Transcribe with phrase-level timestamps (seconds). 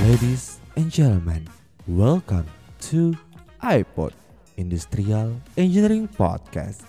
[0.00, 1.44] Ladies and gentlemen,
[1.84, 2.48] welcome
[2.88, 3.12] to
[3.60, 4.16] iPod
[4.56, 6.80] Industrial Engineering Podcast.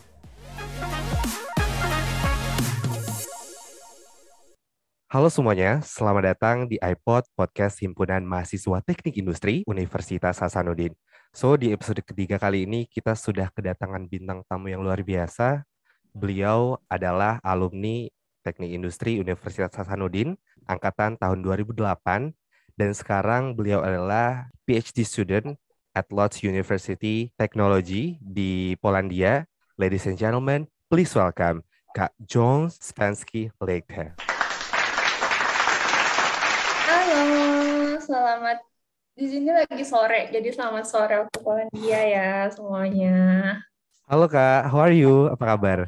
[5.11, 10.95] Halo semuanya, selamat datang di iPod Podcast Himpunan Mahasiswa Teknik Industri Universitas Hasanuddin.
[11.35, 15.67] So, di episode ketiga kali ini kita sudah kedatangan bintang tamu yang luar biasa.
[16.15, 18.07] Beliau adalah alumni
[18.47, 20.39] Teknik Industri Universitas Hasanuddin
[20.71, 22.31] angkatan tahun 2008
[22.73, 25.53] dan sekarang beliau adalah PhD student
[25.93, 29.45] at Lodz University Technology di Polandia.
[29.77, 31.61] Ladies and gentlemen, please welcome
[31.93, 34.17] Kak John Spansky Leite.
[36.89, 37.23] Halo,
[38.01, 38.57] selamat
[39.13, 43.17] di sini lagi sore, jadi selamat sore waktu Polandia ya semuanya.
[44.09, 45.29] Halo Kak, how are you?
[45.29, 45.79] Apa kabar?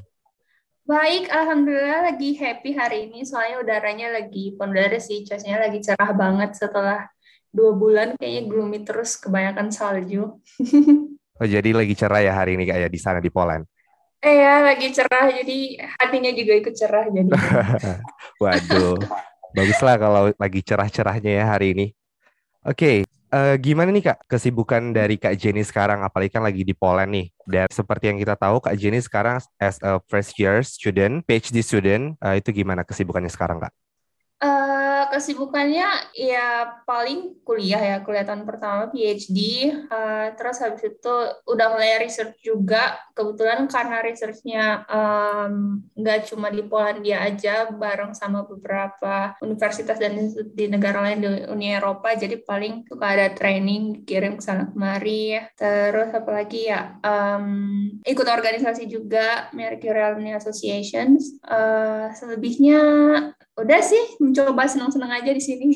[0.85, 6.61] Baik, alhamdulillah lagi happy hari ini soalnya udaranya lagi pondare sih, cuacanya lagi cerah banget
[6.61, 7.09] setelah
[7.49, 10.37] dua bulan kayaknya gloomy terus kebanyakan salju.
[11.35, 13.67] Oh jadi lagi cerah ya hari ini kayak di sana di Poland.
[14.23, 17.27] Eh ya, lagi cerah jadi hatinya juga ikut cerah jadi.
[18.39, 18.95] Waduh,
[19.51, 21.87] baguslah kalau lagi cerah-cerahnya ya hari ini.
[22.63, 26.01] Oke, eh, gimana nih Kak kesibukan dari Kak Jenny sekarang?
[26.01, 27.27] Apalagi kan lagi di Poland nih.
[27.45, 32.17] Dan seperti yang kita tahu, Kak Jenny sekarang as a first year student, PhD student,
[32.19, 33.84] eh, itu gimana kesibukannya sekarang Kak?
[34.35, 39.39] Eh, kesibukannya ya paling kuliah ya kuliah tahun pertama PhD
[39.87, 41.15] eh, terus habis itu
[41.47, 42.99] udah mulai research juga.
[43.15, 44.83] Kebetulan karena researchnya
[45.95, 50.19] nggak cuma di Polandia aja bareng sama beberapa universitas dan
[50.51, 55.39] di negara lain di Uni Eropa jadi paling suka ada training dikirim ke sana kemari.
[55.55, 57.47] Terus apalagi ya em,
[58.03, 61.39] ikut organisasi juga Mercurial Associations.
[61.39, 62.83] Eh, selebihnya
[63.55, 65.67] udah sih mencoba senang-senang aja di sini.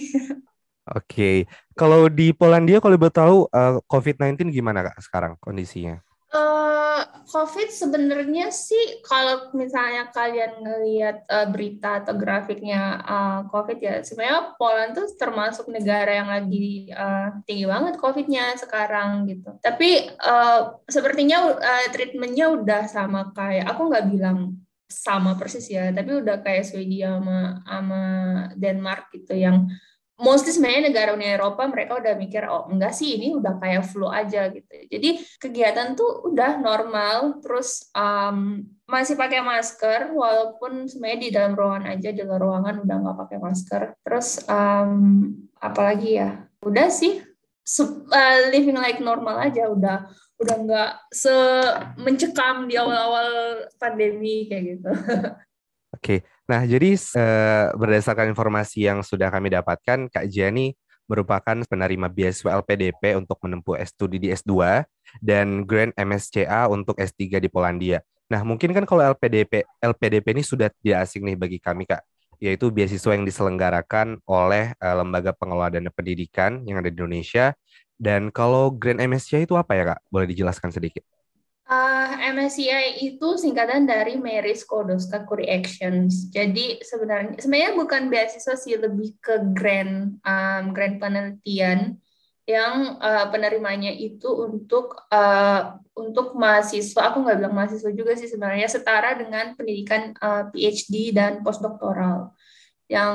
[0.90, 1.46] Oke,
[1.78, 6.02] kalau di Polandia kalau boleh tahu eh, COVID-19 gimana Kak sekarang kondisinya?
[6.30, 13.94] Eh, COVID sebenarnya sih kalau misalnya kalian ngelihat eh, berita atau grafiknya eh, COVID ya
[14.02, 19.62] sebenarnya Poland tuh termasuk negara yang lagi eh, tinggi banget COVID-nya sekarang gitu.
[19.62, 24.58] Tapi eh, sepertinya eh, treatmentnya udah sama kayak aku nggak bilang
[24.90, 28.04] sama persis ya, tapi udah kayak Swedia sama sama
[28.58, 29.70] Denmark gitu yang
[30.20, 34.12] mostly sebenarnya negara Uni Eropa mereka udah mikir oh enggak sih ini udah kayak flu
[34.12, 34.68] aja gitu.
[34.92, 41.86] Jadi kegiatan tuh udah normal terus um, masih pakai masker walaupun sebenarnya di dalam ruangan
[41.96, 43.82] aja di luar ruangan udah nggak pakai masker.
[44.04, 44.92] Terus um,
[45.56, 47.24] apalagi ya udah sih
[47.80, 50.04] uh, living like normal aja udah
[50.40, 51.36] udah nggak se
[52.00, 54.92] mencekam di awal-awal pandemi kayak gitu.
[55.96, 60.72] Oke, nah jadi eh, berdasarkan informasi yang sudah kami dapatkan, Kak Jani
[61.10, 64.86] merupakan penerima beasiswa LPDP untuk menempuh S2 di S2
[65.20, 68.06] dan Grant MSCA untuk S3 di Polandia.
[68.30, 72.06] Nah, mungkin kan kalau LPDP LPDP ini sudah tidak asing nih bagi kami, Kak,
[72.38, 77.58] yaitu beasiswa yang diselenggarakan oleh eh, Lembaga Pengelola Dana Pendidikan yang ada di Indonesia.
[78.00, 80.00] Dan kalau Grant MSCA itu apa ya, Kak?
[80.08, 81.04] Boleh dijelaskan sedikit?
[81.70, 86.26] Uh, MSCI itu singkatan dari Mary Skłodowska Curie Actions.
[86.34, 92.02] Jadi sebenarnya sebenarnya bukan beasiswa sih lebih ke grant um, grant penelitian
[92.50, 97.14] yang uh, penerimanya itu untuk uh, untuk mahasiswa.
[97.14, 102.34] Aku nggak bilang mahasiswa juga sih sebenarnya setara dengan pendidikan uh, PhD dan postdoktoral.
[102.90, 103.14] Yang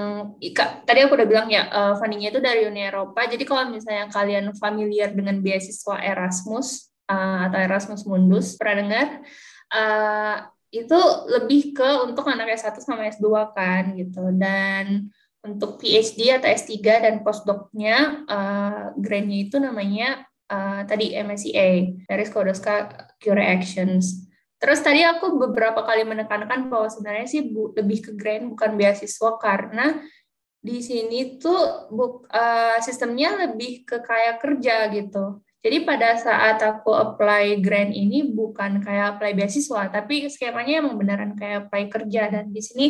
[0.87, 3.27] tadi aku udah bilang ya uh, fundingnya itu dari Uni Eropa.
[3.27, 9.09] Jadi kalau misalnya kalian familiar dengan beasiswa Erasmus uh, atau Erasmus Mundus pernah dengar
[9.75, 10.37] uh,
[10.75, 15.11] itu lebih ke untuk anak S1 sama S2 kan gitu dan
[15.45, 22.91] untuk PhD atau S3 dan postdoc-nya uh, grant-nya itu namanya uh, tadi MSCA dari Skłodowska
[23.21, 24.24] Curie Actions.
[24.65, 29.37] Terus tadi aku beberapa kali menekankan bahwa sebenarnya sih bu, lebih ke grant bukan beasiswa
[29.37, 30.01] karena
[30.57, 35.45] di sini tuh bu, uh, sistemnya lebih ke kayak kerja gitu.
[35.61, 41.37] Jadi pada saat aku apply grant ini bukan kayak apply beasiswa, tapi skemanya emang beneran
[41.37, 42.87] kayak apply kerja dan di sini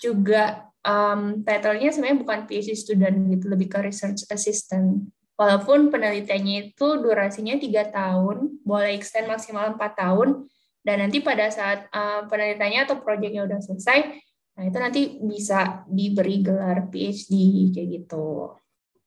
[0.00, 5.12] juga um, title-nya sebenarnya bukan PhD student gitu, lebih ke research assistant.
[5.36, 10.48] Walaupun penelitiannya itu durasinya tiga tahun, boleh extend maksimal empat tahun,
[10.82, 14.18] dan nanti pada saat uh, penelitiannya atau proyeknya udah selesai,
[14.58, 17.32] nah itu nanti bisa diberi gelar PhD
[17.70, 18.58] kayak gitu.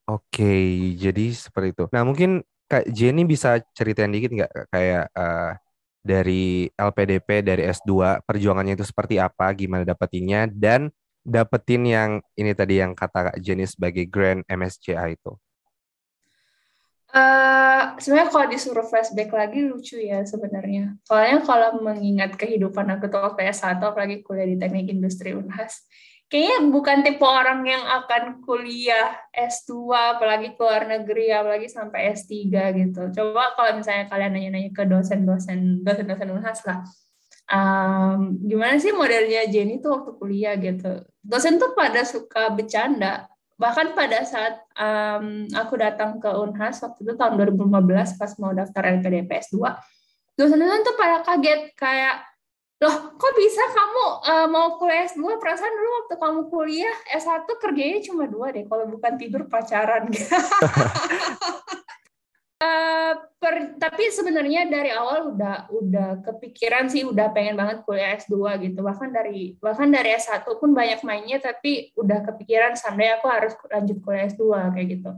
[0.05, 0.55] Oke,
[0.95, 1.85] jadi seperti itu.
[1.91, 5.53] Nah, mungkin Kak Jenny bisa ceritain dikit nggak kayak uh,
[6.05, 10.93] dari LPDP dari S2 perjuangannya itu seperti apa, gimana dapetinnya dan
[11.25, 15.33] dapetin yang ini tadi yang kata Kak Jenny sebagai Grand MSCA itu.
[17.15, 20.99] Uh, sebenarnya kalau disuruh flashback lagi lucu ya sebenarnya.
[21.07, 25.87] Soalnya kalau mengingat kehidupan aku tuh waktu S1 apalagi kuliah di Teknik Industri Unhas,
[26.27, 32.35] kayaknya bukan tipe orang yang akan kuliah S2 apalagi ke luar negeri apalagi sampai S3
[32.83, 33.01] gitu.
[33.15, 36.83] Coba kalau misalnya kalian nanya-nanya ke dosen-dosen dosen-dosen Unhas lah.
[37.47, 40.99] Um, gimana sih modelnya Jenny tuh waktu kuliah gitu.
[41.23, 47.13] Dosen tuh pada suka bercanda bahkan pada saat um, aku datang ke Unhas waktu itu
[47.15, 49.63] tahun 2015 pas mau daftar LPDP S2
[50.35, 52.19] dosen-dosen tuh pada kaget kayak
[52.83, 57.99] loh kok bisa kamu uh, mau kuliah S2 perasaan dulu waktu kamu kuliah S1 kerjanya
[58.03, 60.11] cuma dua deh kalau bukan tidur pacaran
[62.65, 68.57] Uh, per, tapi sebenarnya dari awal udah udah kepikiran sih udah pengen banget kuliah S2
[68.65, 68.81] gitu.
[68.81, 74.01] Bahkan dari bahkan dari S1 pun banyak mainnya tapi udah kepikiran sampai aku harus lanjut
[74.01, 75.11] kuliah S2 kayak gitu.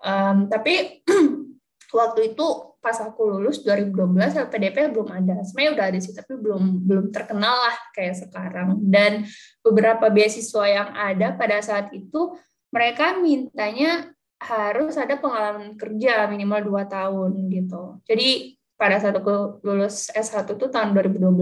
[0.00, 1.04] Um, tapi
[2.00, 2.46] waktu itu
[2.80, 5.44] pas aku lulus 2012 LPDP belum ada.
[5.44, 8.80] Sebenarnya udah ada sih tapi belum belum terkenal lah kayak sekarang.
[8.88, 9.28] Dan
[9.60, 12.32] beberapa beasiswa yang ada pada saat itu
[12.72, 18.00] mereka mintanya harus ada pengalaman kerja minimal dua tahun gitu.
[18.04, 21.32] Jadi pada saat aku lulus S1 tuh tahun 2012,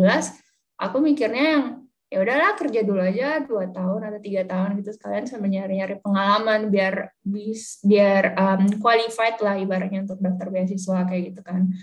[0.79, 1.67] aku mikirnya yang
[2.07, 6.71] ya udahlah kerja dulu aja dua tahun atau tiga tahun gitu sekalian sambil nyari-nyari pengalaman
[6.71, 11.75] biar bis biar um, qualified lah ibaratnya untuk daftar beasiswa kayak gitu kan.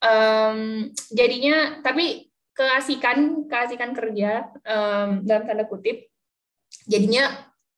[0.00, 6.08] Um, jadinya tapi keasikan keasikan kerja um, dalam tanda kutip
[6.88, 7.28] jadinya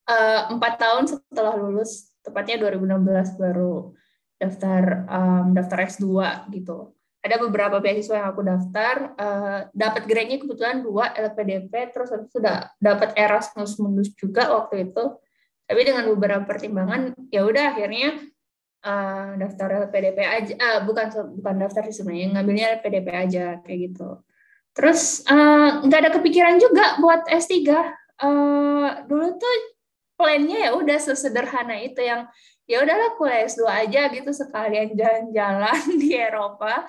[0.07, 3.95] uh, empat tahun setelah lulus tepatnya 2016 baru
[4.37, 6.07] daftar um, daftar S2
[6.53, 6.93] gitu.
[7.23, 12.39] Ada beberapa beasiswa yang aku daftar, uh, dapat grade-nya kebetulan dua LPDP, terus itu
[12.79, 15.19] dapat Erasmus Mundus juga waktu itu.
[15.67, 18.23] Tapi dengan beberapa pertimbangan, ya udah akhirnya
[18.87, 21.11] uh, daftar LPDP aja, uh, bukan
[21.43, 24.23] bukan daftar sih sebenarnya, ngambilnya LPDP aja kayak gitu.
[24.71, 25.27] Terus
[25.83, 27.59] nggak uh, ada kepikiran juga buat S3.
[28.17, 29.76] Uh, dulu tuh
[30.17, 32.27] plannya ya udah sesederhana itu yang
[32.67, 36.85] ya udahlah kuliah S2 aja gitu sekalian jalan-jalan di Eropa.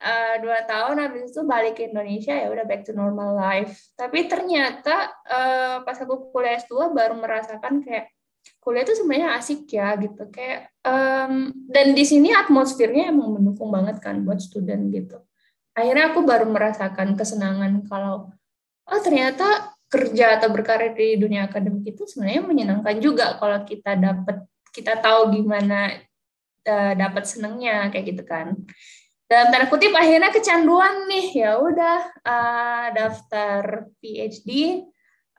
[0.00, 3.76] Uh, dua tahun habis itu balik ke Indonesia ya udah back to normal life.
[3.94, 8.08] Tapi ternyata uh, pas aku kuliah S2 baru merasakan kayak
[8.64, 10.24] kuliah itu sebenarnya asik ya gitu.
[10.32, 15.20] Kayak um, dan di sini atmosfernya emang mendukung banget kan buat student gitu.
[15.76, 18.32] Akhirnya aku baru merasakan kesenangan kalau
[18.90, 24.46] oh ternyata kerja atau berkarir di dunia akademik itu sebenarnya menyenangkan juga kalau kita dapat
[24.70, 25.98] kita tahu gimana
[26.62, 28.54] uh, dapat senengnya kayak gitu kan.
[29.26, 34.82] Dalam tanda kutip akhirnya kecanduan nih ya udah uh, daftar PhD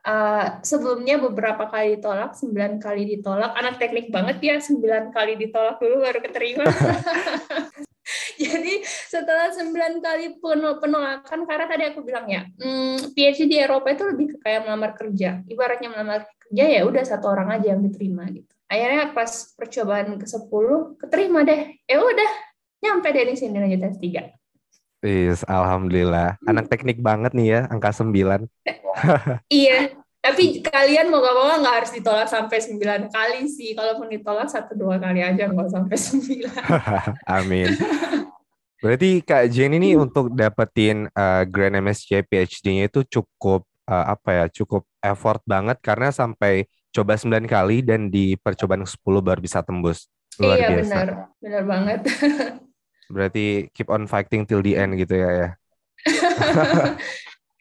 [0.04, 3.56] uh, sebelumnya beberapa kali ditolak sembilan kali ditolak.
[3.56, 6.64] Anak teknik banget ya sembilan kali ditolak dulu baru keterima
[8.48, 14.04] Jadi setelah sembilan kali penolakan, karena tadi aku bilang ya, hmm, PhD di Eropa itu
[14.08, 15.44] lebih ke kayak melamar kerja.
[15.44, 18.48] Ibaratnya melamar kerja ya udah satu orang aja yang diterima gitu.
[18.68, 21.76] Akhirnya pas percobaan ke 10 keterima deh.
[21.84, 22.30] Ya udah
[22.80, 24.32] nyampe deh di sini lanjut S3.
[25.02, 26.38] Yes, alhamdulillah.
[26.46, 28.46] Anak teknik banget nih ya, angka 9.
[29.50, 29.90] iya,
[30.22, 33.74] tapi kalian mau gak mau nggak harus ditolak sampai sembilan kali sih.
[33.74, 36.62] Kalaupun ditolak satu dua kali aja nggak sampai sembilan.
[37.42, 37.74] Amin.
[38.78, 40.04] Berarti Kak Jenny ini hmm.
[40.06, 44.44] untuk dapetin uh, Grand MSc PhD-nya itu cukup uh, apa ya?
[44.62, 49.58] Cukup effort banget karena sampai coba sembilan kali dan di percobaan ke 10 baru bisa
[49.66, 50.06] tembus.
[50.38, 50.82] Luar iya biasa.
[50.86, 51.08] benar,
[51.42, 52.00] benar banget.
[53.10, 55.48] Berarti keep on fighting till the end gitu ya ya.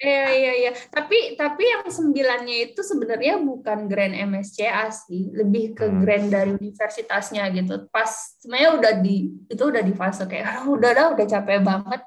[0.01, 0.71] Iya iya iya.
[0.89, 5.99] Tapi tapi yang sembilannya itu sebenarnya bukan grand MSCA sih, lebih ke hmm.
[6.01, 7.85] grand dari universitasnya gitu.
[7.93, 8.09] Pas
[8.41, 12.01] sebenarnya udah di itu udah di fase kayak udah dah udah capek banget.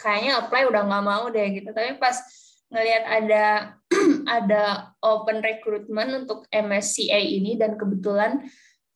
[0.00, 1.68] Kayaknya apply udah nggak mau deh gitu.
[1.68, 2.16] Tapi pas
[2.72, 3.44] ngelihat ada
[4.40, 4.62] ada
[5.04, 8.40] open recruitment untuk MSCA ini dan kebetulan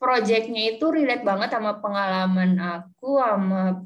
[0.00, 3.82] projectnya itu relate banget sama pengalaman aku sama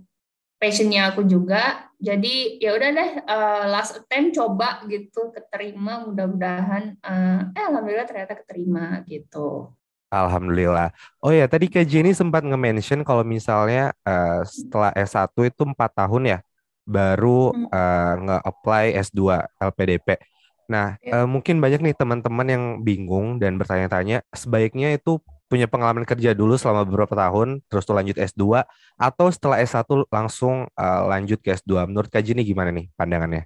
[0.61, 7.55] passionnya aku juga jadi ya udah deh uh, last attempt coba gitu keterima mudah-mudahan uh,
[7.55, 9.71] eh alhamdulillah ternyata keterima gitu
[10.13, 10.93] Alhamdulillah.
[11.25, 16.37] Oh ya, tadi Kak Jenny sempat nge-mention kalau misalnya uh, setelah S1 itu empat tahun
[16.37, 16.39] ya,
[16.85, 20.21] baru uh, nge-apply S2 LPDP.
[20.69, 21.25] Nah, ya.
[21.25, 25.17] uh, mungkin banyak nih teman-teman yang bingung dan bertanya-tanya, sebaiknya itu
[25.53, 28.65] punya pengalaman kerja dulu selama beberapa tahun, terus tuh lanjut S2,
[28.97, 31.93] atau setelah S1 langsung uh, lanjut ke S2?
[31.93, 33.45] Menurut Kak Jini gimana nih pandangannya?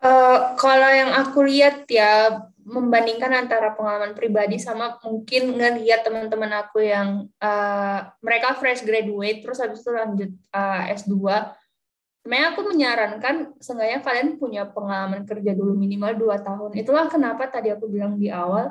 [0.00, 6.84] Uh, kalau yang aku lihat ya, membandingkan antara pengalaman pribadi sama mungkin ngelihat teman-teman aku
[6.84, 11.16] yang uh, mereka fresh graduate terus habis itu lanjut uh, S2
[12.20, 17.72] sebenarnya aku menyarankan seenggaknya kalian punya pengalaman kerja dulu minimal dua tahun itulah kenapa tadi
[17.72, 18.70] aku bilang di awal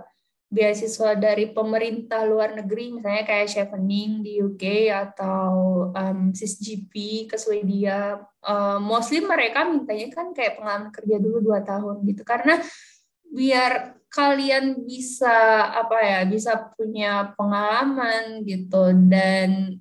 [0.50, 5.50] beasiswa dari pemerintah luar negeri misalnya kayak Chevening di UK atau
[5.94, 8.18] um, SysGP ke Swedia.
[8.42, 12.26] Uh, mostly mereka mintanya kan kayak pengalaman kerja dulu dua tahun gitu.
[12.26, 12.58] Karena
[13.30, 18.90] biar kalian bisa apa ya bisa punya pengalaman gitu.
[19.06, 19.78] Dan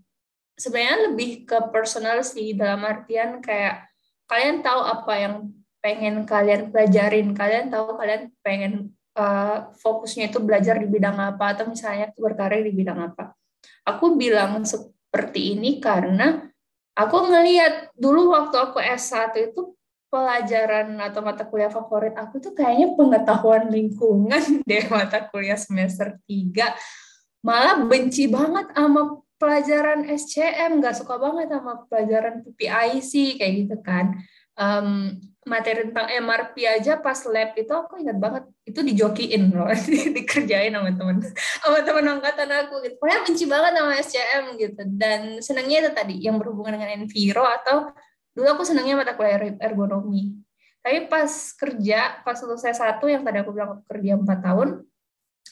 [0.52, 3.88] sebenarnya lebih ke personal sih dalam artian kayak
[4.28, 5.34] kalian tahu apa yang
[5.80, 11.66] pengen kalian pelajarin kalian tahu kalian pengen uh, fokusnya itu belajar di bidang apa atau
[11.66, 13.34] misalnya berkarir di bidang apa.
[13.82, 16.46] Aku bilang seperti ini karena
[16.94, 19.74] aku ngelihat dulu waktu aku S1 itu
[20.08, 27.44] pelajaran atau mata kuliah favorit aku tuh kayaknya pengetahuan lingkungan deh mata kuliah semester 3
[27.44, 34.18] malah benci banget sama pelajaran SCM nggak suka banget sama pelajaran PPIC kayak gitu kan
[34.58, 35.14] um,
[35.48, 38.44] materi tentang MRP aja pas lab itu aku ingat banget.
[38.68, 39.72] Itu dijokiin loh
[40.16, 41.16] dikerjain sama temen
[41.64, 42.94] sama temen angkatan aku gitu.
[43.00, 44.82] Pokoknya benci banget sama SCM gitu.
[44.98, 47.94] Dan senangnya itu tadi yang berhubungan dengan enviro atau
[48.36, 50.36] dulu aku senangnya mata kuliah ergonomi.
[50.84, 54.68] Tapi pas kerja pas selesai satu yang tadi aku bilang aku kerja empat tahun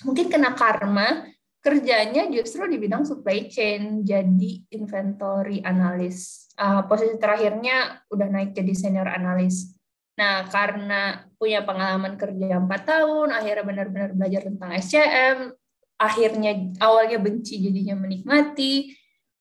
[0.04, 1.24] mungkin kena karma
[1.64, 8.72] kerjanya justru di bidang supply chain jadi inventory analis uh, posisi terakhirnya udah naik jadi
[8.76, 9.74] senior analis
[10.16, 15.52] nah karena punya pengalaman kerja empat tahun akhirnya benar-benar belajar tentang SCM
[15.96, 18.92] akhirnya awalnya benci jadinya menikmati.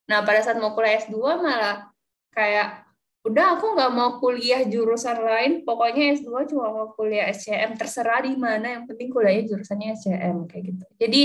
[0.07, 1.91] Nah pada saat mau kuliah S2 malah
[2.31, 2.88] kayak
[3.25, 5.51] udah aku nggak mau kuliah jurusan lain.
[5.67, 10.63] Pokoknya S2 cuma mau kuliah SCM terserah di mana yang penting kuliahnya jurusannya SCM kayak
[10.72, 10.86] gitu.
[10.95, 11.22] Jadi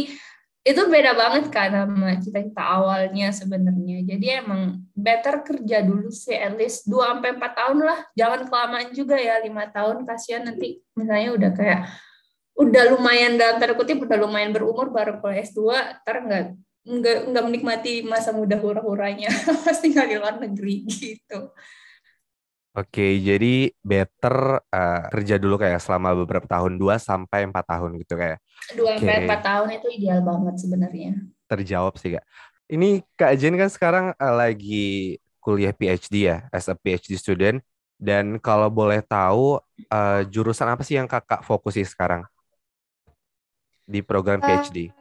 [0.61, 4.05] itu beda banget kan sama cita-cita awalnya sebenarnya.
[4.05, 7.99] Jadi emang better kerja dulu sih at least 2 sampai empat tahun lah.
[8.13, 10.05] Jangan kelamaan juga ya lima tahun.
[10.05, 11.81] Kasihan nanti misalnya udah kayak
[12.61, 15.61] udah lumayan dalam tanda kutip udah lumayan berumur baru kuliah S2
[16.05, 16.45] ntar nggak
[16.81, 19.33] nggak nggak menikmati masa muda hura-huranya.
[19.65, 21.57] Pasti nggak di luar negeri gitu
[22.71, 28.15] Oke, jadi better uh, kerja dulu kayak selama beberapa tahun, 2 sampai 4 tahun gitu
[28.15, 28.39] kayak.
[28.79, 31.13] 2 sampai 4 tahun itu ideal banget sebenarnya.
[31.51, 32.25] Terjawab sih, Kak.
[32.71, 37.59] Ini Kak Jen kan sekarang uh, lagi kuliah PhD ya, as a PhD student.
[37.99, 39.59] Dan kalau boleh tahu,
[39.91, 42.23] uh, jurusan apa sih yang Kakak fokusi sekarang
[43.83, 44.95] di program PhD?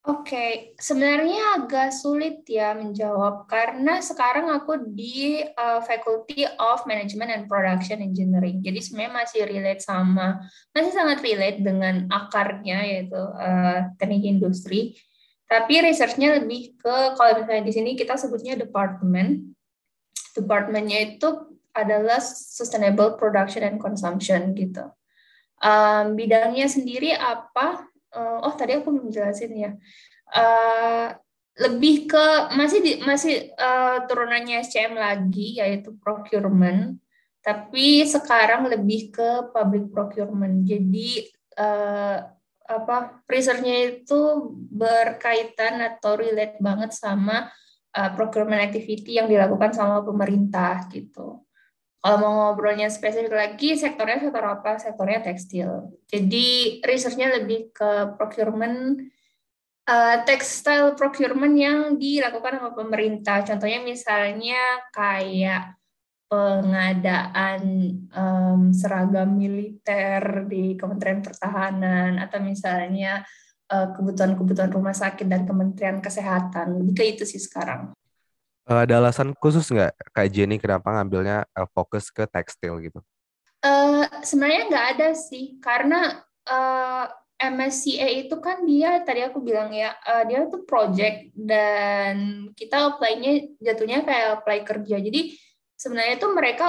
[0.00, 7.44] Oke, sebenarnya agak sulit ya menjawab karena sekarang aku di uh, Faculty of Management and
[7.44, 8.64] Production Engineering.
[8.64, 10.40] Jadi sebenarnya masih relate sama,
[10.72, 14.96] masih sangat relate dengan akarnya yaitu uh, teknik industri.
[15.44, 19.52] Tapi researchnya lebih ke kalau misalnya di sini kita sebutnya department.
[20.32, 21.28] Departmentnya itu
[21.76, 24.88] adalah Sustainable Production and Consumption gitu.
[25.60, 27.89] Um, bidangnya sendiri apa?
[28.14, 29.70] Uh, oh tadi aku belum jelasin ya.
[30.30, 31.14] Uh,
[31.60, 36.96] lebih ke masih di, masih uh, turunannya SCM lagi yaitu procurement.
[37.40, 40.62] Tapi sekarang lebih ke public procurement.
[40.64, 41.26] Jadi
[41.58, 42.18] uh,
[42.70, 47.50] apa researchnya itu berkaitan atau relate banget sama
[47.98, 51.42] uh, procurement activity yang dilakukan sama pemerintah gitu
[52.00, 54.80] kalau mau ngobrolnya spesifik lagi, sektornya sektor apa?
[54.80, 56.00] Sektornya tekstil.
[56.08, 59.04] Jadi researchnya lebih ke procurement,
[59.84, 63.44] uh, textile procurement yang dilakukan sama pemerintah.
[63.44, 65.76] Contohnya misalnya kayak
[66.30, 67.62] pengadaan
[68.16, 73.26] um, seragam militer di Kementerian Pertahanan atau misalnya
[73.66, 76.78] eh, kebutuhan-kebutuhan rumah sakit dan Kementerian Kesehatan.
[76.78, 77.90] Lebih ke itu sih sekarang.
[78.68, 83.00] Uh, ada alasan khusus nggak Kak Jenny kenapa ngambilnya uh, fokus ke tekstil gitu?
[83.60, 87.06] Uh, sebenarnya nggak ada sih, karena uh,
[87.40, 93.48] MSCA itu kan dia tadi aku bilang ya, uh, dia tuh project dan kita apply-nya
[93.64, 94.96] jatuhnya kayak apply kerja.
[95.00, 95.36] Jadi
[95.76, 96.66] sebenarnya itu mereka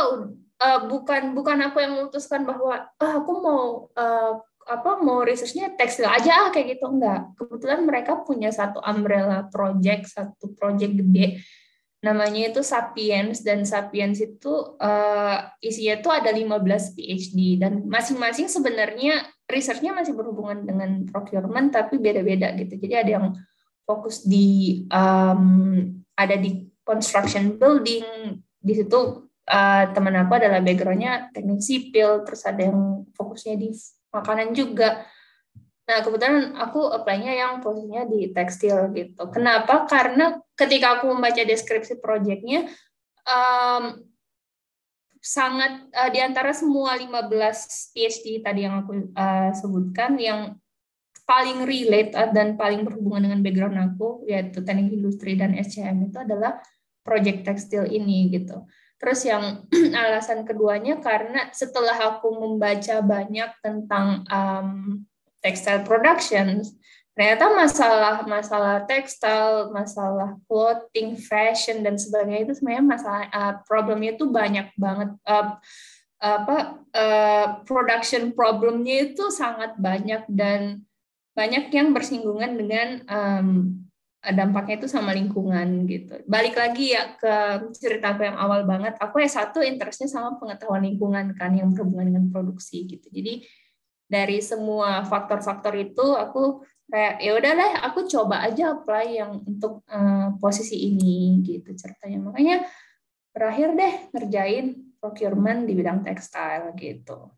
[0.63, 3.63] uh, bukan bukan aku yang memutuskan bahwa oh, aku mau
[3.99, 7.35] uh, apa mau researchnya tekstil aja kayak gitu enggak.
[7.35, 11.43] Kebetulan mereka punya satu umbrella project, satu project gede
[12.01, 14.49] namanya itu Sapiens dan Sapiens itu
[14.81, 22.01] uh, isinya itu ada 15 PhD dan masing-masing sebenarnya researchnya masih berhubungan dengan procurement tapi
[22.01, 22.81] beda-beda gitu.
[22.81, 23.27] Jadi ada yang
[23.85, 25.77] fokus di um,
[26.17, 28.05] ada di construction building
[28.57, 33.69] di situ uh, teman aku adalah backgroundnya teknik sipil terus ada yang fokusnya di
[34.09, 35.05] makanan juga
[35.81, 39.27] Nah, kebetulan aku apply-nya yang posisinya di tekstil gitu.
[39.27, 39.83] Kenapa?
[39.91, 42.69] Karena ketika aku membaca deskripsi proyeknya,
[43.25, 44.05] um,
[45.21, 50.57] sangat uh, di antara semua 15 PhD tadi yang aku uh, sebutkan yang
[51.25, 56.59] paling relate dan paling berhubungan dengan background aku yaitu teknik industri dan SCM itu adalah
[57.05, 58.65] project tekstil ini gitu.
[58.97, 59.65] Terus yang
[60.05, 65.01] alasan keduanya karena setelah aku membaca banyak tentang um,
[65.41, 66.61] textile production,
[67.11, 74.25] ternyata masalah masalah tekstil, masalah clothing, fashion dan sebagainya itu sebenarnya masalah uh, problemnya itu
[74.31, 75.59] banyak banget uh,
[76.21, 76.57] apa
[76.93, 80.85] uh, production problemnya itu sangat banyak dan
[81.33, 83.47] banyak yang bersinggungan dengan um,
[84.21, 86.21] dampaknya itu sama lingkungan gitu.
[86.29, 90.85] Balik lagi ya ke cerita aku yang awal banget, aku ya satu interestnya sama pengetahuan
[90.85, 93.09] lingkungan kan yang berhubungan dengan produksi gitu.
[93.09, 93.41] Jadi
[94.05, 96.61] dari semua faktor-faktor itu aku
[96.91, 102.67] kayak ya udahlah aku coba aja apply yang untuk uh, posisi ini gitu ceritanya makanya
[103.31, 107.31] berakhir deh ngerjain procurement di bidang tekstil gitu.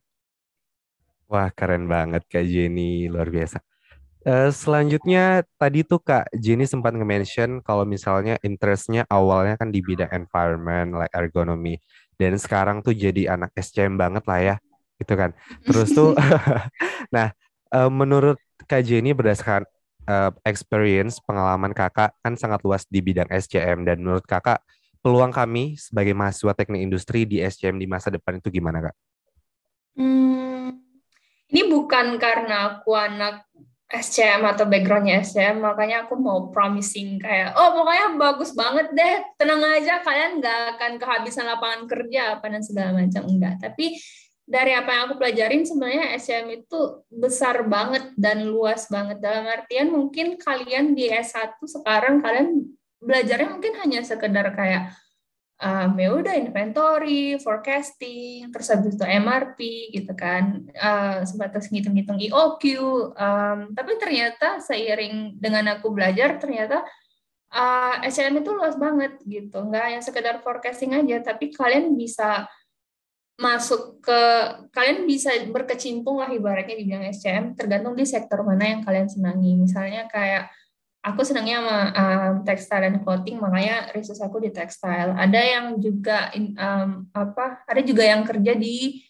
[1.30, 3.62] Wah keren banget Kak Jenny luar biasa.
[4.24, 10.10] Uh, selanjutnya tadi tuh Kak Jenny sempat nge-mention kalau misalnya interestnya awalnya kan di bidang
[10.16, 11.78] environment like ergonomy
[12.18, 14.56] dan sekarang tuh jadi anak SCM banget lah ya
[14.98, 15.32] gitu kan.
[15.64, 16.18] Terus tuh
[17.16, 17.30] nah
[17.70, 19.64] uh, menurut Kak Jenny berdasarkan
[20.08, 24.64] uh, experience pengalaman kakak kan sangat luas di bidang SCM dan menurut kakak
[25.04, 28.96] peluang kami sebagai mahasiswa teknik industri di SCM di masa depan itu gimana kak?
[30.00, 30.80] Hmm,
[31.52, 33.46] ini bukan karena aku anak
[33.94, 39.62] SCM atau backgroundnya SCM, makanya aku mau promising kayak, oh pokoknya bagus banget deh, tenang
[39.62, 43.62] aja kalian nggak akan kehabisan lapangan kerja apa dan segala macam enggak.
[43.62, 43.94] Tapi
[44.44, 49.88] dari apa yang aku pelajarin sebenarnya SCM itu besar banget dan luas banget dalam artian
[49.88, 52.68] mungkin kalian di S1 sekarang kalian
[53.00, 54.92] belajarnya mungkin hanya sekedar kayak
[55.64, 59.60] um, ya udah inventory, forecasting, terus habis itu MRP
[59.96, 62.64] gitu kan, uh, sebatas ngitung-ngitung EOQ.
[63.16, 66.84] Um, tapi ternyata seiring dengan aku belajar, ternyata
[67.56, 72.44] uh, SCM itu luas banget gitu, nggak hanya sekedar forecasting aja, tapi kalian bisa
[73.34, 74.22] masuk ke
[74.70, 79.58] kalian bisa berkecimpung lah ibaratnya di bidang SCM tergantung di sektor mana yang kalian senangi.
[79.58, 80.54] Misalnya kayak
[81.04, 86.32] aku senangnya sama um, textile dan clothing makanya research aku di textile ada yang juga
[86.38, 89.04] um, apa ada juga yang kerja di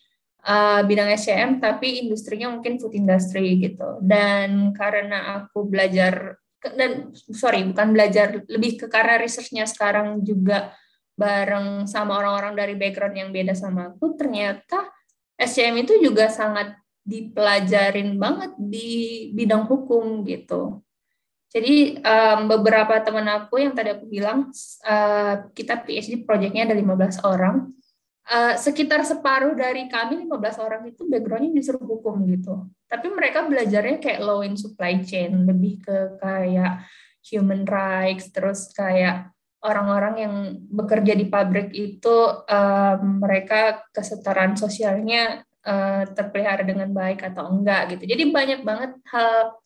[0.48, 4.00] uh, bidang SCM tapi industrinya mungkin food industry gitu.
[4.02, 10.72] Dan karena aku belajar dan sorry bukan belajar lebih ke karena researchnya sekarang juga
[11.14, 14.90] bareng sama orang-orang dari background yang beda sama aku, ternyata
[15.38, 20.82] SCM itu juga sangat dipelajarin banget di bidang hukum gitu.
[21.54, 24.50] Jadi um, beberapa teman aku yang tadi aku bilang
[24.90, 27.70] uh, kita PhD projectnya ada 15 orang.
[28.24, 32.72] Uh, sekitar separuh dari kami 15 orang itu backgroundnya justru hukum gitu.
[32.88, 36.88] Tapi mereka belajarnya kayak law in supply chain, lebih ke kayak
[37.22, 39.33] human rights, terus kayak
[39.64, 40.36] orang-orang yang
[40.68, 48.04] bekerja di pabrik itu uh, mereka kesetaraan sosialnya uh, terpelihara dengan baik atau enggak gitu.
[48.12, 49.58] Jadi banyak banget hal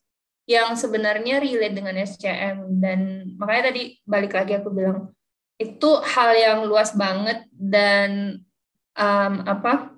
[0.47, 2.99] yang sebenarnya relate dengan SCM dan
[3.35, 5.11] makanya tadi balik lagi aku bilang
[5.59, 8.39] itu hal yang luas banget dan
[8.95, 9.96] um, apa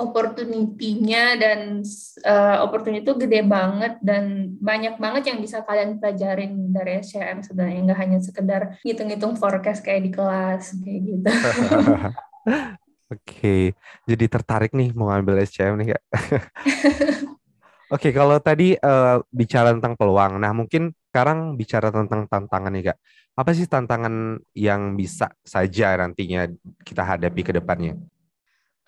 [0.00, 1.84] opportunity-nya dan
[2.24, 7.80] uh, opportunity itu gede banget dan banyak banget yang bisa kalian pelajarin dari SCM sebenarnya
[7.84, 11.30] nggak hanya sekedar ngitung-ngitung forecast kayak di kelas kayak gitu.
[13.12, 13.76] Oke,
[14.08, 16.02] jadi tertarik nih mau ngambil SCM nih kak.
[17.94, 22.98] Oke, kalau tadi uh, bicara tentang peluang, nah mungkin sekarang bicara tentang tantangan nih kak.
[23.36, 26.48] Apa sih tantangan yang bisa saja nantinya
[26.80, 28.00] kita hadapi ke depannya?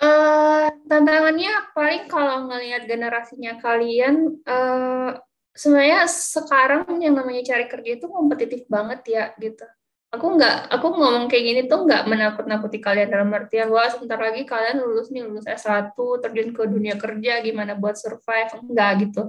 [0.04, 5.16] Uh, tantangannya paling kalau ngelihat generasinya kalian, uh,
[5.56, 9.64] sebenarnya sekarang yang namanya cari kerja itu kompetitif banget ya gitu.
[10.12, 14.46] Aku nggak, aku ngomong kayak gini tuh nggak menakut-nakuti kalian dalam artian wah sebentar lagi
[14.46, 19.22] kalian lulus nih lulus S1 terjun ke dunia kerja gimana buat survive enggak gitu.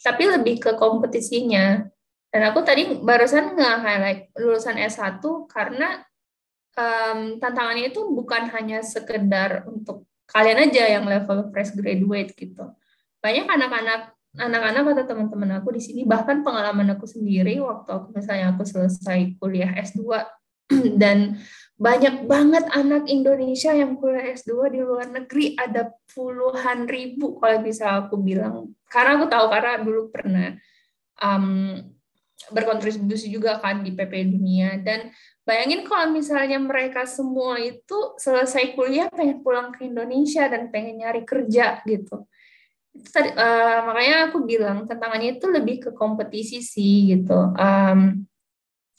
[0.00, 1.84] Tapi lebih ke kompetisinya.
[2.30, 6.06] Dan aku tadi barusan nge-highlight lulusan S1 karena
[6.78, 12.64] um, tantangannya itu bukan hanya sekedar untuk kalian aja yang level fresh graduate gitu.
[13.20, 18.54] Banyak anak-anak anak-anak atau teman-teman aku di sini bahkan pengalaman aku sendiri waktu aku misalnya
[18.54, 20.06] aku selesai kuliah S2
[21.02, 21.42] dan
[21.74, 28.06] banyak banget anak Indonesia yang kuliah S2 di luar negeri ada puluhan ribu kalau bisa
[28.06, 30.54] aku bilang karena aku tahu karena dulu pernah
[31.18, 31.74] um,
[32.54, 35.10] berkontribusi juga kan di PP Dunia dan
[35.50, 41.26] bayangin kalau misalnya mereka semua itu selesai kuliah pengen pulang ke Indonesia dan pengen nyari
[41.26, 42.30] kerja gitu.
[42.94, 47.50] Itu tadi uh, makanya aku bilang tantangannya itu lebih ke kompetisi sih gitu.
[47.58, 48.30] Um,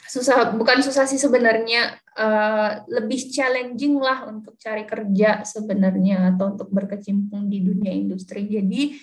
[0.04, 6.68] susah bukan susah sih sebenarnya uh, lebih challenging lah untuk cari kerja sebenarnya atau untuk
[6.68, 8.52] berkecimpung di dunia industri.
[8.52, 9.00] Jadi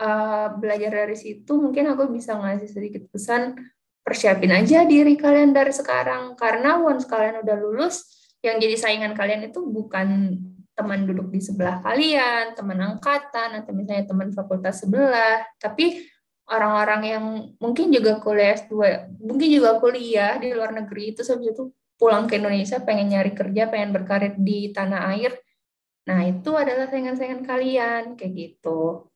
[0.00, 3.52] uh, belajar dari situ mungkin aku bisa ngasih sedikit pesan
[4.10, 8.10] persiapin aja diri kalian dari sekarang karena once kalian udah lulus
[8.42, 10.34] yang jadi saingan kalian itu bukan
[10.74, 16.00] teman duduk di sebelah kalian, teman angkatan, atau misalnya teman fakultas sebelah, tapi
[16.48, 17.24] orang-orang yang
[17.60, 18.72] mungkin juga kuliah S2,
[19.20, 21.68] mungkin juga kuliah di luar negeri itu sebab itu
[22.00, 25.36] pulang ke Indonesia pengen nyari kerja, pengen berkarir di tanah air.
[26.08, 29.09] Nah, itu adalah saingan-saingan kalian kayak gitu.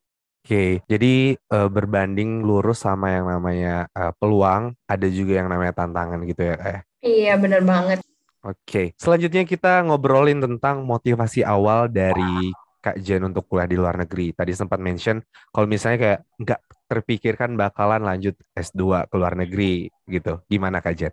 [0.44, 6.20] Oke, jadi uh, berbanding lurus sama yang namanya uh, peluang, ada juga yang namanya tantangan
[6.28, 6.82] gitu ya, kayak.
[7.00, 8.04] Iya, benar banget.
[8.44, 14.36] Oke, selanjutnya kita ngobrolin tentang motivasi awal dari Kak Jen untuk kuliah di luar negeri.
[14.36, 16.60] Tadi sempat mention kalau misalnya kayak nggak
[16.92, 20.44] terpikirkan bakalan lanjut S2 ke luar negeri gitu.
[20.44, 21.12] Gimana Kak Jen?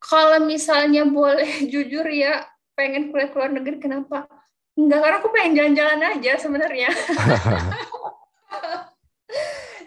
[0.00, 4.24] Kalau misalnya boleh jujur ya, pengen kuliah ke luar negeri kenapa?
[4.80, 6.88] Enggak, karena aku pengen jalan-jalan aja sebenarnya.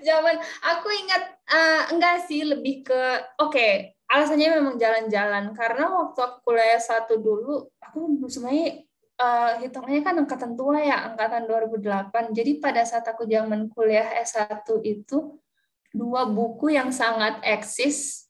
[0.08, 3.02] Zaman aku ingat uh, enggak sih lebih ke
[3.42, 8.86] oke okay, alasannya memang jalan-jalan karena waktu aku kuliah satu dulu aku sebenarnya
[9.20, 12.36] uh, hitungannya kan angkatan tua ya, angkatan 2008.
[12.36, 15.40] Jadi pada saat aku zaman kuliah S1 itu
[15.96, 18.25] dua buku yang sangat eksis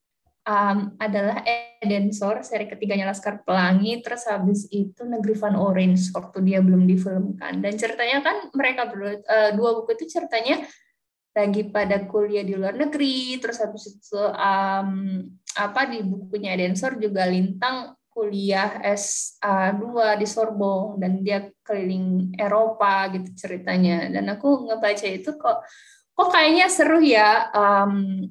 [0.46, 1.42] um, adalah
[1.82, 7.60] Edensor seri ketiganya Laskar Pelangi, terus habis itu Negeri Van Orange waktu dia belum difilmkan.
[7.60, 10.64] Dan ceritanya kan mereka berdua uh, dua buku itu ceritanya
[11.36, 15.20] lagi pada kuliah di luar negeri, terus habis itu um,
[15.60, 19.84] apa di bukunya Edensor juga Lintang kuliah S2
[20.16, 25.68] di Sorbonne dan dia keliling Eropa gitu ceritanya dan aku ngebaca itu kok
[26.16, 28.24] kok kayaknya seru ya um,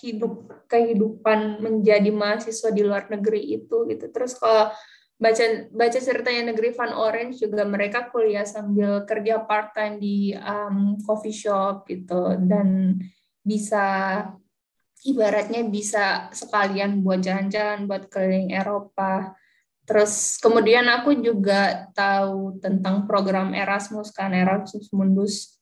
[0.00, 4.08] hidup kehidupan menjadi mahasiswa di luar negeri itu gitu.
[4.08, 4.72] Terus kalau
[5.20, 10.96] baca baca ceritanya negeri Van Orange juga mereka kuliah sambil kerja part time di um,
[11.04, 12.40] coffee shop gitu.
[12.40, 12.96] Dan
[13.44, 13.84] bisa
[15.04, 19.36] ibaratnya bisa sekalian buat jalan-jalan buat keliling Eropa.
[19.84, 25.59] Terus kemudian aku juga tahu tentang program Erasmus kan Erasmus Mundus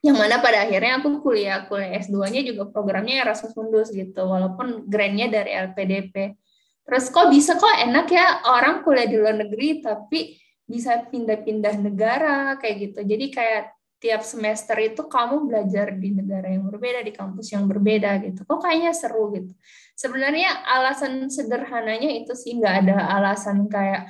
[0.00, 5.28] yang mana pada akhirnya aku kuliah kuliah S2-nya juga programnya Erasmus Mundus gitu walaupun grandnya
[5.28, 6.40] dari LPDP.
[6.88, 12.56] Terus kok bisa kok enak ya orang kuliah di luar negeri tapi bisa pindah-pindah negara
[12.56, 13.00] kayak gitu.
[13.04, 13.64] Jadi kayak
[14.00, 18.48] tiap semester itu kamu belajar di negara yang berbeda, di kampus yang berbeda gitu.
[18.48, 19.52] Kok kayaknya seru gitu.
[19.92, 24.08] Sebenarnya alasan sederhananya itu sih nggak ada alasan kayak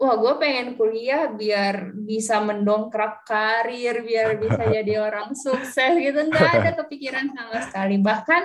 [0.00, 6.18] wah gue pengen kuliah biar bisa mendongkrak karir, biar bisa jadi orang sukses gitu.
[6.26, 8.00] Nggak ada kepikiran sama sekali.
[8.00, 8.42] Bahkan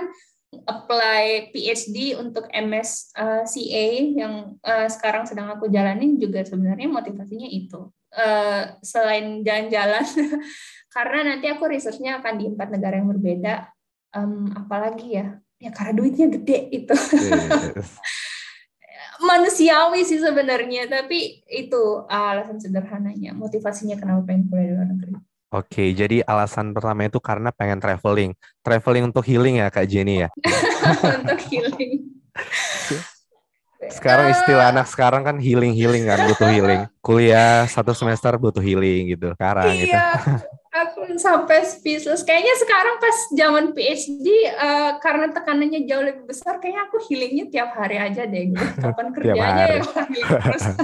[0.63, 8.63] apply PhD untuk MSCA yang uh, sekarang sedang aku jalanin juga sebenarnya motivasinya itu uh,
[8.79, 10.05] selain jalan-jalan
[10.95, 13.67] karena nanti aku researchnya akan di empat negara yang berbeda
[14.15, 15.27] um, apalagi ya
[15.59, 17.99] ya karena duitnya gede itu yes.
[19.23, 25.13] Manusiawi sih sebenarnya tapi itu alasan sederhananya motivasinya kenapa pengen kuliah di luar negeri
[25.55, 28.35] Oke, jadi alasan pertama itu karena pengen traveling.
[28.59, 30.29] Traveling untuk healing ya Kak Jenny ya?
[31.23, 32.11] untuk healing.
[33.87, 36.81] Sekarang istilah anak sekarang kan healing healing kan butuh healing.
[36.99, 39.31] Kuliah satu semester butuh healing gitu.
[39.31, 39.95] Sekarang gitu.
[39.95, 40.43] iya, gitu.
[41.15, 42.21] Sampai speechless.
[42.21, 47.45] Kayaknya sekarang pas zaman PhD uh, eh, karena tekanannya jauh lebih besar, kayaknya aku healingnya
[47.49, 48.43] tiap hari aja deh.
[48.55, 48.79] Gitu.
[48.79, 49.79] Kapan kerjanya ya
[50.43, 50.63] terus.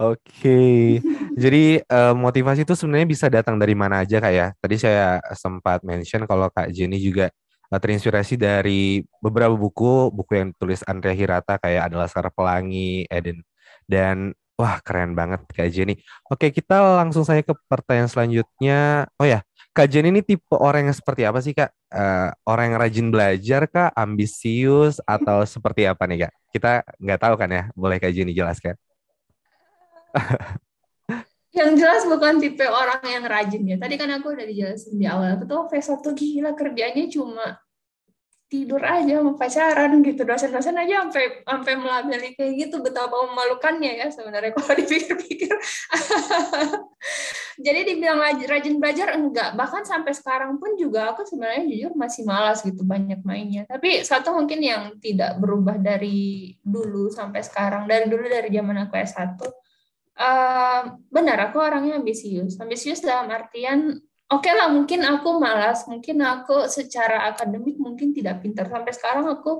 [0.00, 0.98] Oke, okay.
[1.38, 4.50] jadi uh, motivasi itu sebenarnya bisa datang dari mana aja kak ya?
[4.58, 7.30] Tadi saya sempat mention kalau kak Jenny juga
[7.70, 13.46] terinspirasi dari beberapa buku, buku yang tulis Andrea Hirata kayak adalah Laskar Pelangi, Eden,
[13.86, 15.96] dan wah keren banget Kak Jenny.
[16.28, 19.08] Oke, kita langsung saja ke pertanyaan selanjutnya.
[19.16, 19.40] Oh ya,
[19.72, 21.72] Kak Jenny ini tipe orang yang seperti apa sih Kak?
[21.88, 26.32] Uh, orang yang rajin belajar Kak, ambisius, atau seperti apa nih Kak?
[26.52, 26.70] Kita
[27.00, 28.76] nggak tahu kan ya, boleh Kak Jenny jelaskan?
[31.58, 33.76] yang jelas bukan tipe orang yang rajin ya.
[33.80, 37.56] Tadi kan aku udah dijelasin di awal, aku tuh V1 gila kerjanya cuma
[38.50, 40.26] tidur aja mau pacaran gitu.
[40.26, 45.54] Dosen-dosen aja sampai sampai melabeli kayak gitu betapa memalukannya ya sebenarnya kalau dipikir-pikir.
[47.64, 49.54] Jadi dibilang rajin belajar enggak.
[49.54, 53.62] Bahkan sampai sekarang pun juga aku sebenarnya jujur masih malas gitu banyak mainnya.
[53.70, 58.98] Tapi satu mungkin yang tidak berubah dari dulu sampai sekarang dari dulu dari zaman aku
[58.98, 59.38] S1
[60.20, 62.60] uh, benar aku orangnya ambisius.
[62.60, 63.96] Ambisius dalam artian
[64.30, 68.70] oke okay lah mungkin aku malas, mungkin aku secara akademik mungkin tidak pintar.
[68.70, 69.58] Sampai sekarang aku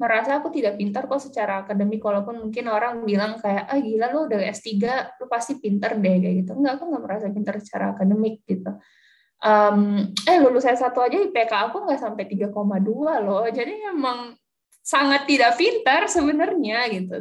[0.00, 4.32] merasa aku tidak pintar kok secara akademik walaupun mungkin orang bilang kayak ah gila lu
[4.32, 4.80] udah S3
[5.20, 6.52] lu pasti pintar deh kayak gitu.
[6.56, 8.72] Enggak aku nggak merasa pintar secara akademik gitu.
[9.40, 12.48] Um, eh lulus S1 aja IPK aku nggak sampai 3,2
[13.24, 13.44] loh.
[13.48, 14.32] Jadi emang
[14.80, 17.20] sangat tidak pintar sebenarnya gitu.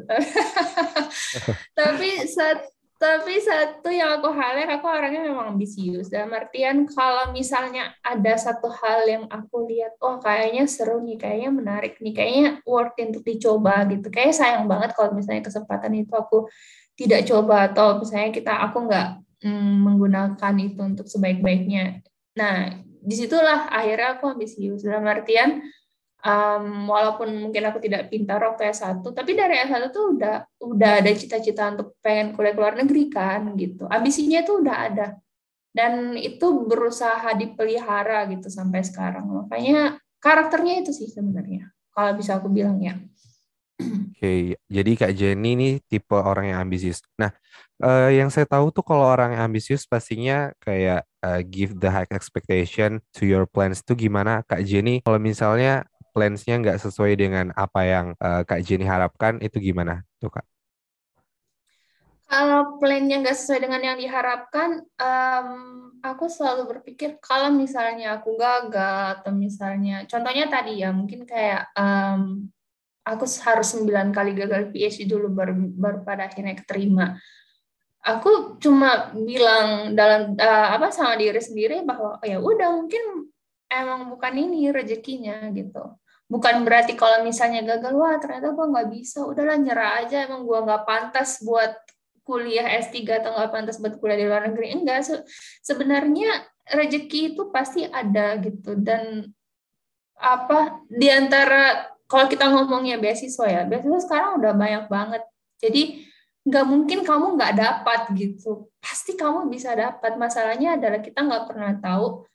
[1.80, 2.64] Tapi saat
[3.00, 6.12] tapi satu yang aku highlight, aku orangnya memang ambisius.
[6.12, 11.50] Dalam artian kalau misalnya ada satu hal yang aku lihat, oh kayaknya seru nih, kayaknya
[11.56, 14.12] menarik nih, kayaknya worth untuk dicoba gitu.
[14.12, 16.52] Kayaknya sayang banget kalau misalnya kesempatan itu aku
[17.00, 19.08] tidak coba atau misalnya kita aku nggak
[19.48, 22.04] mm, menggunakan itu untuk sebaik-baiknya.
[22.36, 24.84] Nah, di situlah akhirnya aku ambisius.
[24.84, 25.64] Dalam artian
[26.24, 31.12] um, walaupun mungkin aku tidak pintar waktu S1, tapi dari S1 tuh udah udah ada
[31.16, 33.88] cita-cita untuk pengen kuliah ke luar negeri kan gitu.
[33.88, 35.08] Ambisinya tuh udah ada.
[35.70, 39.46] Dan itu berusaha dipelihara gitu sampai sekarang.
[39.46, 41.72] Makanya karakternya itu sih sebenarnya.
[41.94, 42.98] Kalau bisa aku bilang ya.
[43.80, 44.42] Oke, okay.
[44.68, 47.00] jadi Kak Jenny ini tipe orang yang ambisius.
[47.16, 47.32] Nah,
[47.80, 52.08] uh, yang saya tahu tuh kalau orang yang ambisius pastinya kayak uh, give the high
[52.12, 55.00] expectation to your plans itu gimana Kak Jenny?
[55.08, 55.88] Kalau misalnya
[56.20, 60.44] plans-nya nggak sesuai dengan apa yang uh, Kak Jenny harapkan, itu gimana tuh Kak?
[62.28, 65.50] Kalau plan-nya nggak sesuai dengan yang diharapkan, um,
[66.04, 72.52] aku selalu berpikir kalau misalnya aku gagal atau misalnya, contohnya tadi ya mungkin kayak um,
[73.08, 77.16] aku harus 9 kali gagal PhD dulu baru, baru pada akhirnya keterima.
[78.04, 83.32] Aku cuma bilang dalam uh, apa sama diri sendiri bahwa ya udah mungkin
[83.70, 85.99] emang bukan ini rezekinya gitu
[86.30, 89.26] bukan berarti kalau misalnya gagal wah ternyata gue nggak bisa.
[89.26, 90.30] Udahlah nyerah aja.
[90.30, 91.74] Emang gue nggak pantas buat
[92.22, 94.78] kuliah S3 atau nggak pantas buat kuliah di luar negeri.
[94.78, 95.26] Enggak Se
[95.66, 98.78] sebenarnya rezeki itu pasti ada gitu.
[98.78, 99.26] Dan
[100.22, 105.24] apa di antara kalau kita ngomongnya beasiswa ya beasiswa sekarang udah banyak banget.
[105.58, 106.06] Jadi
[106.46, 108.70] nggak mungkin kamu nggak dapat gitu.
[108.78, 110.14] Pasti kamu bisa dapat.
[110.14, 112.30] Masalahnya adalah kita nggak pernah tahu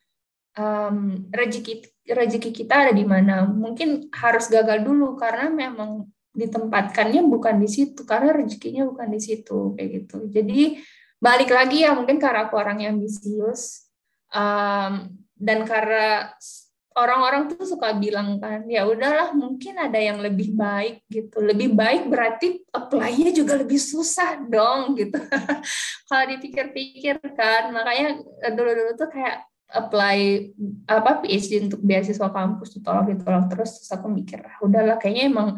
[0.59, 3.47] um, rezeki rezeki kita ada di mana.
[3.47, 9.73] Mungkin harus gagal dulu karena memang ditempatkannya bukan di situ karena rezekinya bukan di situ
[9.79, 10.27] kayak gitu.
[10.31, 10.83] Jadi
[11.23, 13.89] balik lagi ya mungkin karena aku orang yang ambisius
[14.35, 16.29] um, dan karena
[16.95, 22.07] orang-orang tuh suka bilang kan ya udahlah mungkin ada yang lebih baik gitu lebih baik
[22.07, 25.19] berarti apply-nya juga lebih susah dong gitu
[26.09, 28.23] kalau dipikir-pikir kan makanya
[28.55, 29.43] dulu-dulu tuh kayak
[29.75, 30.19] apply
[30.87, 35.49] apa PhD untuk beasiswa kampus ditolak ditolak terus terus aku mikir ah, udahlah kayaknya emang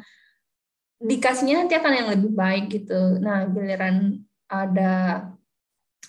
[0.96, 3.20] dikasihnya nanti akan yang lebih baik gitu.
[3.20, 5.26] Nah giliran ada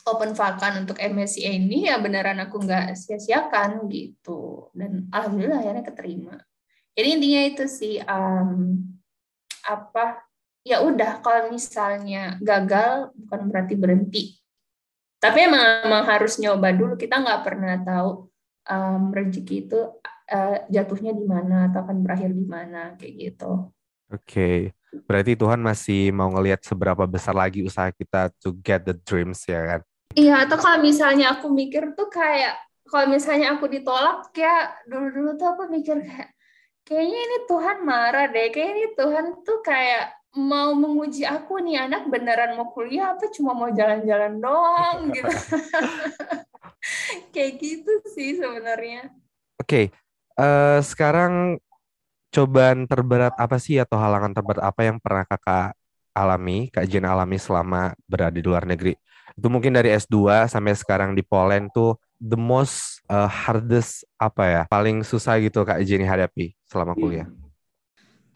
[0.08, 4.72] open vakan untuk MSc ini ya beneran aku nggak sia-siakan gitu.
[4.72, 6.40] Dan alhamdulillah akhirnya keterima.
[6.96, 8.80] Jadi intinya itu sih um,
[9.68, 10.24] apa
[10.64, 14.37] ya udah kalau misalnya gagal bukan berarti berhenti
[15.28, 18.32] tapi emang, emang harus nyoba dulu kita nggak pernah tahu
[18.72, 19.80] um, rezeki itu
[20.32, 23.72] uh, jatuhnya di mana atau akan berakhir di mana kayak gitu.
[24.08, 24.58] Oke, okay.
[25.04, 29.60] berarti Tuhan masih mau ngelihat seberapa besar lagi usaha kita to get the dreams ya
[29.76, 29.82] kan?
[30.16, 32.56] Iya, atau kalau misalnya aku mikir tuh kayak
[32.88, 36.32] kalau misalnya aku ditolak kayak dulu-dulu tuh aku mikir kayak
[36.88, 42.08] kayaknya ini Tuhan marah deh, kayaknya ini Tuhan tuh kayak mau menguji aku nih anak
[42.08, 44.98] beneran mau kuliah apa cuma mau jalan-jalan doang?
[45.16, 45.28] gitu.
[47.36, 49.12] Kayak gitu sih sebenarnya.
[49.60, 49.86] Oke okay.
[50.40, 51.60] uh, eh, sekarang
[52.32, 55.74] cobaan terberat apa sih atau halangan terberat apa yang pernah kakak
[56.14, 58.96] alami kak Jen alami selama berada di luar negeri?
[59.36, 64.62] Itu mungkin dari S2 sampai sekarang di Poland tuh the most uh, hardest apa ya
[64.70, 67.48] paling susah gitu kak Jenny hadapi selama kuliah hmm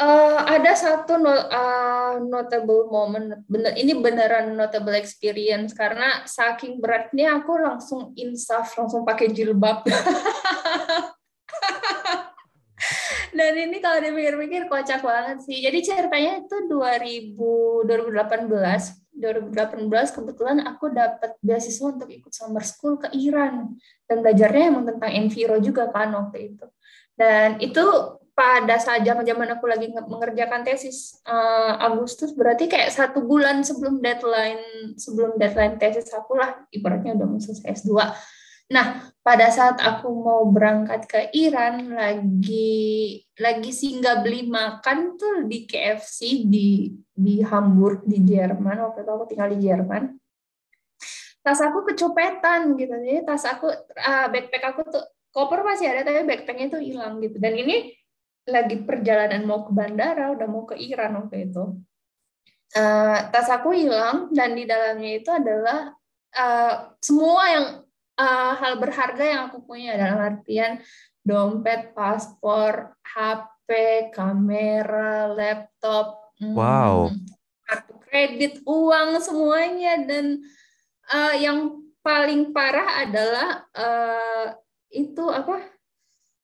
[0.02, 7.38] Uh, ada satu no, uh, notable moment, bener, ini beneran notable experience karena saking beratnya
[7.38, 9.86] aku langsung insaf, langsung pakai jilbab.
[13.38, 15.62] Dan ini kalau dipikir-pikir kocak banget sih.
[15.62, 19.01] Jadi ceritanya itu 2000, 2018.
[19.22, 23.78] 2018 kebetulan aku dapat beasiswa untuk ikut summer school ke Iran
[24.10, 26.66] dan belajarnya emang tentang enviro juga kan waktu itu.
[27.14, 27.86] Dan itu
[28.32, 34.96] pada saat zaman-zaman aku lagi mengerjakan tesis uh, Agustus berarti kayak satu bulan sebelum deadline
[34.98, 37.94] sebelum deadline tesis aku lah ibaratnya udah mau selesai S2.
[38.72, 45.70] Nah, pada saat aku mau berangkat ke Iran lagi lagi singgah beli makan tuh di
[45.70, 50.04] KFC di di Hamburg di Jerman waktu itu aku tinggal di Jerman.
[51.42, 52.94] Tas aku kecopetan gitu.
[52.98, 57.38] Jadi tas aku uh, backpack aku tuh koper masih ada tapi backpacknya tuh hilang gitu.
[57.38, 57.94] Dan ini
[58.50, 61.78] lagi perjalanan mau ke bandara, udah mau ke Iran waktu itu.
[62.74, 65.94] Uh, tas aku hilang dan di dalamnya itu adalah
[66.34, 67.66] uh, semua yang
[68.22, 70.78] uh, hal berharga yang aku punya dalam artian
[71.26, 73.70] dompet, paspor, HP,
[74.14, 77.10] kamera, laptop, hmm, wow,
[77.66, 80.02] kartu kredit, uang semuanya.
[80.06, 80.46] Dan
[81.10, 84.46] uh, yang paling parah adalah uh,
[84.94, 85.62] itu apa?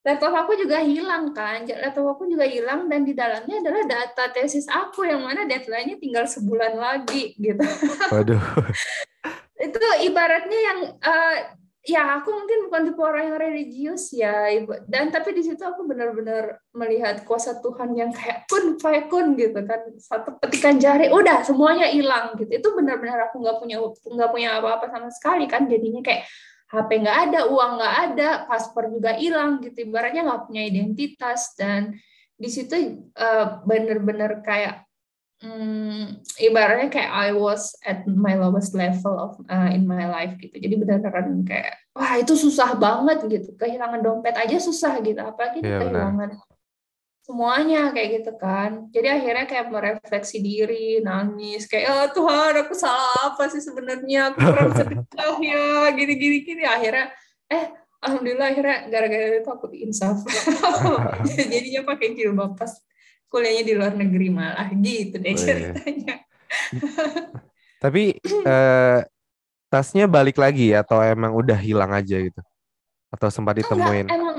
[0.08, 1.68] Laptop aku juga hilang kan?
[1.68, 6.24] Laptop aku juga hilang dan di dalamnya adalah data tesis aku yang mana deadline-nya tinggal
[6.24, 7.60] sebulan lagi gitu.
[8.08, 8.40] Waduh.
[9.68, 11.38] Itu ibaratnya yang uh,
[11.88, 14.76] ya aku mungkin bukan tipe orang yang religius ya ibu.
[14.84, 19.88] Dan tapi di situ aku benar-benar melihat kuasa Tuhan yang kayak kun fayakun gitu kan.
[19.96, 22.52] Satu petikan jari udah semuanya hilang gitu.
[22.52, 25.66] Itu benar-benar aku nggak punya nggak punya apa-apa sama sekali kan.
[25.72, 26.28] Jadinya kayak
[26.68, 29.88] HP nggak ada, uang nggak ada, paspor juga hilang gitu.
[29.88, 31.56] Ibaratnya nggak punya identitas.
[31.56, 31.96] Dan
[32.36, 32.76] di situ
[33.16, 34.87] uh, bener-bener kayak
[35.44, 40.56] um, ibaratnya kayak I was at my lowest level of uh, in my life gitu.
[40.58, 43.54] Jadi benar-benar kayak wah itu susah banget gitu.
[43.58, 46.56] Kehilangan dompet aja susah gitu, apalagi yeah, kehilangan benar
[47.28, 48.88] semuanya kayak gitu kan.
[48.96, 54.32] Jadi akhirnya kayak merefleksi diri nangis kayak oh Tuhan aku salah apa sih sebenarnya?
[54.32, 56.14] Aku kurang sedekah ya gini.
[56.16, 57.12] Gini gini akhirnya
[57.52, 60.24] eh alhamdulillah akhirnya gara-gara itu aku insaf.
[61.52, 62.72] Jadinya pakai jilbab pas
[63.28, 65.40] kuliahnya di luar negeri malah gitu deh oh, iya.
[65.40, 66.14] ceritanya.
[67.84, 69.00] Tapi eh,
[69.70, 72.42] tasnya balik lagi atau emang udah hilang aja gitu?
[73.14, 74.08] Atau sempat ditemuin?
[74.08, 74.38] Enggak, emang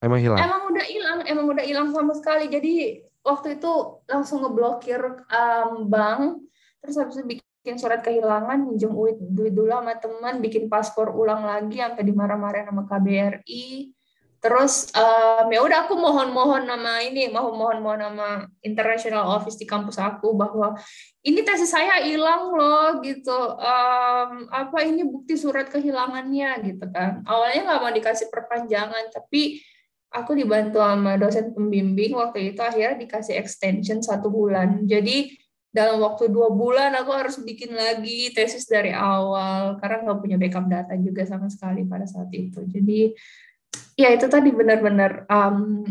[0.00, 0.38] emang hilang?
[0.40, 2.48] Emang udah hilang emang udah hilang sama sekali.
[2.48, 3.72] Jadi waktu itu
[4.08, 6.40] langsung ngeblokir um, bank
[6.78, 11.44] terus habis itu bikin surat kehilangan minjem duit, duit dulu sama teman bikin paspor ulang
[11.44, 13.92] lagi sampai dimarah-marahin sama KBRI
[14.38, 20.34] terus um, ya udah aku mohon-mohon nama ini mohon-mohon nama international office di kampus aku
[20.38, 20.78] bahwa
[21.26, 27.66] ini tesis saya hilang loh gitu um, apa ini bukti surat kehilangannya gitu kan awalnya
[27.66, 29.58] nggak mau dikasih perpanjangan tapi
[30.12, 34.88] aku dibantu sama dosen pembimbing waktu itu akhirnya dikasih extension satu bulan.
[34.88, 35.36] Jadi
[35.68, 40.64] dalam waktu dua bulan aku harus bikin lagi tesis dari awal karena nggak punya backup
[40.64, 42.64] data juga sama sekali pada saat itu.
[42.64, 43.12] Jadi
[43.98, 45.84] ya itu tadi benar-benar um,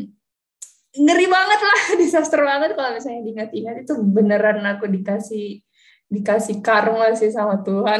[0.97, 5.61] ngeri banget lah, disaster banget kalau misalnya diingat-ingat itu beneran aku dikasih
[6.07, 7.99] dikasih karma sih sama Tuhan.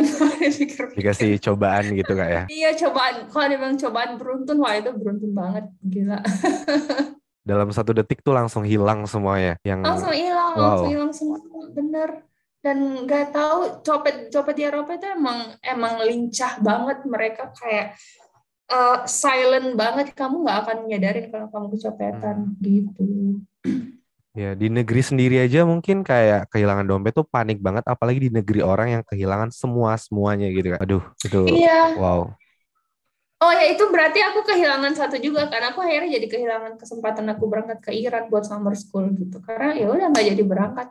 [0.98, 2.44] dikasih cobaan gitu kak ya?
[2.48, 3.28] Iya cobaan.
[3.28, 6.20] Kalau dibilang cobaan beruntun, wah itu beruntun banget, gila.
[7.50, 9.60] Dalam satu detik tuh langsung hilang semuanya.
[9.64, 10.64] Yang langsung hilang, wow.
[10.64, 11.40] langsung hilang semua,
[11.72, 12.10] bener.
[12.64, 17.96] Dan nggak tahu copet copet di Eropa itu emang emang lincah banget mereka kayak
[18.72, 20.14] uh, silent banget.
[20.14, 22.58] Kamu nggak akan nyadarin kalau kamu kecopetan hmm.
[22.64, 23.08] gitu.
[24.38, 28.62] Ya, di negeri sendiri aja mungkin kayak kehilangan dompet tuh panik banget, apalagi di negeri
[28.62, 30.80] orang yang kehilangan semua semuanya gitu kan.
[30.86, 31.98] Aduh, itu iya.
[31.98, 32.30] wow.
[33.38, 37.46] Oh ya itu berarti aku kehilangan satu juga karena aku akhirnya jadi kehilangan kesempatan aku
[37.46, 40.88] berangkat ke Iran buat summer school gitu karena ya udah nggak jadi berangkat.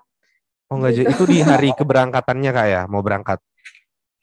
[0.70, 1.00] Oh nggak gitu.
[1.02, 3.42] jadi itu di hari keberangkatannya kak ya mau berangkat?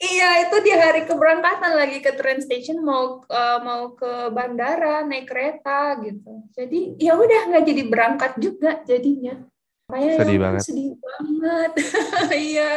[0.04, 5.32] Iya, itu di hari keberangkatan lagi ke train station mau uh, mau ke bandara naik
[5.32, 6.44] kereta gitu.
[6.52, 9.39] Jadi ya udah nggak jadi berangkat juga jadinya.
[9.88, 10.62] Kayak sedih banget.
[10.68, 11.72] Sedih banget.
[12.34, 12.72] Iya.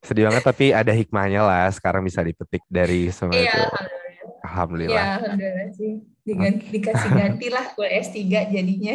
[0.00, 3.60] sedih banget tapi ada hikmahnya lah sekarang bisa dipetik dari semua iya, itu.
[3.60, 4.40] Alhamdulillah.
[4.40, 4.94] Alhamdulillah.
[4.96, 5.92] Iya, alhamdulillah sih.
[6.24, 6.72] Diganti, okay.
[6.78, 8.16] Dikasih ganti lah kuliah S3
[8.48, 8.94] jadinya.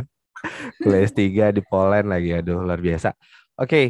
[0.82, 1.20] kuliah S3
[1.56, 3.16] di Poland lagi, aduh luar biasa.
[3.60, 3.84] Oke, okay,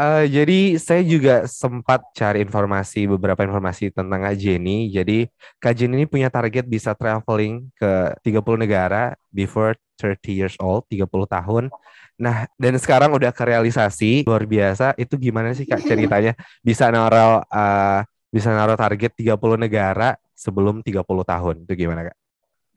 [0.00, 4.88] Uh, jadi saya juga sempat cari informasi beberapa informasi tentang Kak Jenny.
[4.88, 5.28] Jadi
[5.60, 11.04] Kak Jenny ini punya target bisa traveling ke 30 negara before 30 years old, 30
[11.28, 11.68] tahun.
[12.16, 14.96] Nah, dan sekarang udah kerealisasi luar biasa.
[14.96, 16.32] Itu gimana sih Kak ceritanya
[16.68, 18.00] bisa naruh uh,
[18.32, 21.54] bisa naruh target 30 negara sebelum 30 tahun.
[21.68, 22.19] Itu gimana Kak?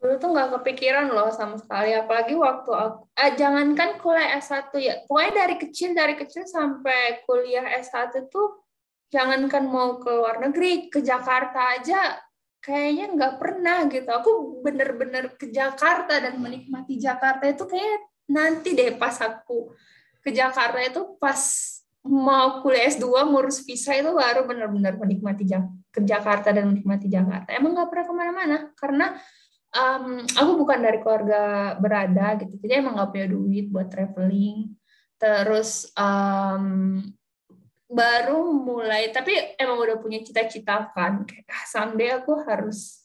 [0.04, 5.00] Dulu tuh nggak kepikiran loh sama sekali apalagi waktu aku eh, jangankan kuliah S1 ya
[5.08, 8.68] pokoknya dari kecil dari kecil sampai kuliah S1 tuh
[9.08, 12.20] jangankan mau ke luar negeri ke Jakarta aja
[12.64, 14.10] kayaknya nggak pernah gitu.
[14.10, 14.32] Aku
[14.64, 19.76] bener-bener ke Jakarta dan menikmati Jakarta itu kayak nanti deh pas aku
[20.24, 21.38] ke Jakarta itu pas
[22.08, 25.44] mau kuliah S2 ngurus visa itu baru benar-benar menikmati
[25.92, 27.52] ke Jakarta dan menikmati Jakarta.
[27.52, 29.08] Emang nggak pernah ke mana-mana karena
[29.74, 34.78] um, aku bukan dari keluarga berada gitu, jadi emang nggak punya duit buat traveling.
[35.18, 37.00] Terus um,
[37.90, 43.04] baru mulai, tapi emang udah punya cita-cita kan, kayak ah, someday aku harus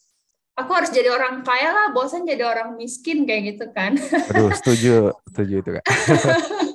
[0.58, 3.94] aku harus jadi orang kaya lah, bosan jadi orang miskin kayak gitu kan.
[4.34, 5.84] Aduh, setuju, setuju itu kak.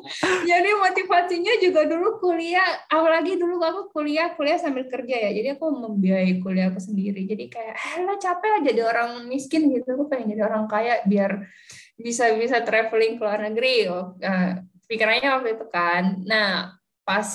[0.50, 5.72] jadi motivasinya juga dulu kuliah, apalagi dulu aku kuliah kuliah sambil kerja ya, jadi aku
[5.72, 7.24] membiayai kuliah aku sendiri.
[7.24, 11.48] Jadi kayak, lah capek lah jadi orang miskin gitu, aku pengen jadi orang kaya biar
[11.96, 13.88] bisa bisa traveling ke luar negeri.
[13.88, 16.20] Uh, pikirannya waktu itu kan.
[16.28, 17.28] Nah, pas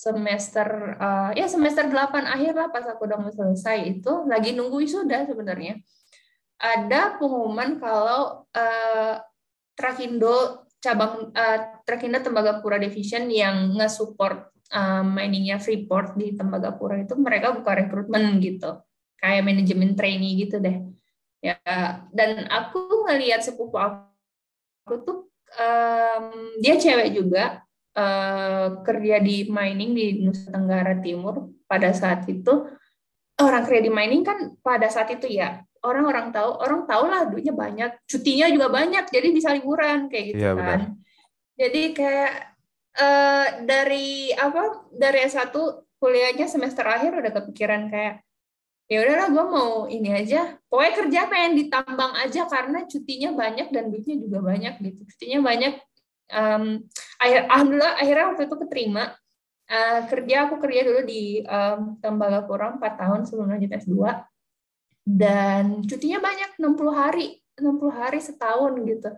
[0.00, 4.80] semester uh, ya semester 8 akhir lah pas aku udah mau selesai itu lagi nunggu
[4.80, 5.76] wisuda sebenarnya
[6.56, 9.14] ada pengumuman kalau uh,
[9.76, 17.52] Trakindo cabang uh, Trakindo Tembagapura Division yang nge-support uh, miningnya Freeport di Tembagapura itu mereka
[17.52, 18.80] buka rekrutmen gitu.
[19.20, 20.80] Kayak manajemen trainee gitu deh.
[21.40, 21.56] Ya
[22.12, 25.18] dan aku ngelihat sepupu aku tuh
[25.56, 26.24] um,
[26.60, 27.64] dia cewek juga
[27.96, 32.68] uh, kerja di mining di Nusa Tenggara Timur pada saat itu
[33.40, 37.90] orang di mining kan pada saat itu ya orang-orang tahu orang tahu lah duitnya banyak
[38.04, 40.58] cutinya juga banyak jadi bisa liburan kayak gitu ya, kan.
[40.60, 40.80] benar.
[41.56, 42.32] jadi kayak
[43.00, 44.62] uh, dari apa
[44.92, 45.52] dari S1
[46.00, 48.24] kuliahnya semester akhir udah kepikiran kayak
[48.90, 53.86] ya udahlah gue mau ini aja pokoknya kerja pengen ditambang aja karena cutinya banyak dan
[53.86, 55.06] duitnya juga banyak gitu.
[55.14, 55.78] Cutinya banyak
[56.34, 56.64] um,
[57.22, 59.04] akhir, alhamdulillah akhirnya waktu itu keterima
[59.70, 63.94] uh, kerja aku kerja dulu di um, Tembagapura 4 tahun sebelum lanjut S2
[65.06, 69.10] dan cutinya banyak 60 hari 60 hari setahun gitu.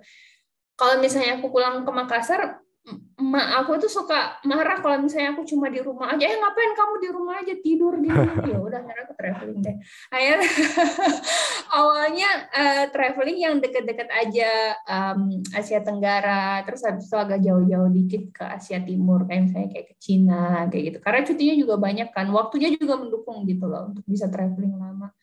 [0.74, 5.70] Kalau misalnya aku pulang ke Makassar emak aku tuh suka marah kalau misalnya aku cuma
[5.70, 6.26] di rumah aja.
[6.26, 7.55] Eh ngapain kamu di rumah aja?
[7.62, 8.43] Tidur di rumah.
[8.43, 9.76] Ya udah akhirnya aku traveling deh.
[10.11, 10.51] Akhirnya
[11.78, 14.51] awalnya uh, traveling yang deket-deket aja
[14.91, 16.66] um, Asia Tenggara.
[16.66, 20.83] Terus habis itu agak jauh-jauh dikit ke Asia Timur kayak misalnya kayak ke Cina kayak
[20.91, 20.99] gitu.
[20.99, 25.14] Karena cutinya juga banyak kan waktunya juga mendukung gitu loh untuk bisa traveling lama.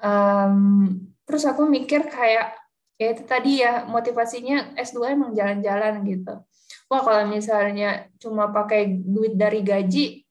[0.00, 0.96] Um,
[1.28, 2.56] terus aku mikir kayak
[2.96, 6.34] ya itu tadi ya motivasinya S2 emang jalan-jalan gitu
[6.90, 10.22] wah kalau misalnya cuma pakai duit dari gaji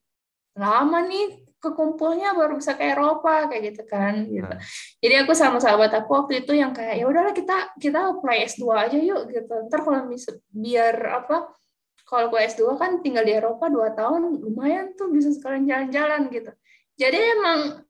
[0.56, 4.50] lama nih kekumpulnya baru bisa ke Eropa kayak gitu kan gitu.
[4.50, 4.58] Nah.
[4.98, 8.64] Jadi aku sama sahabat aku waktu itu yang kayak ya udahlah kita kita apply S2
[8.74, 9.54] aja yuk gitu.
[9.70, 11.54] Ntar kalau bisa biar apa
[12.02, 16.50] kalau gue S2 kan tinggal di Eropa 2 tahun lumayan tuh bisa sekalian jalan-jalan gitu.
[16.98, 17.86] Jadi emang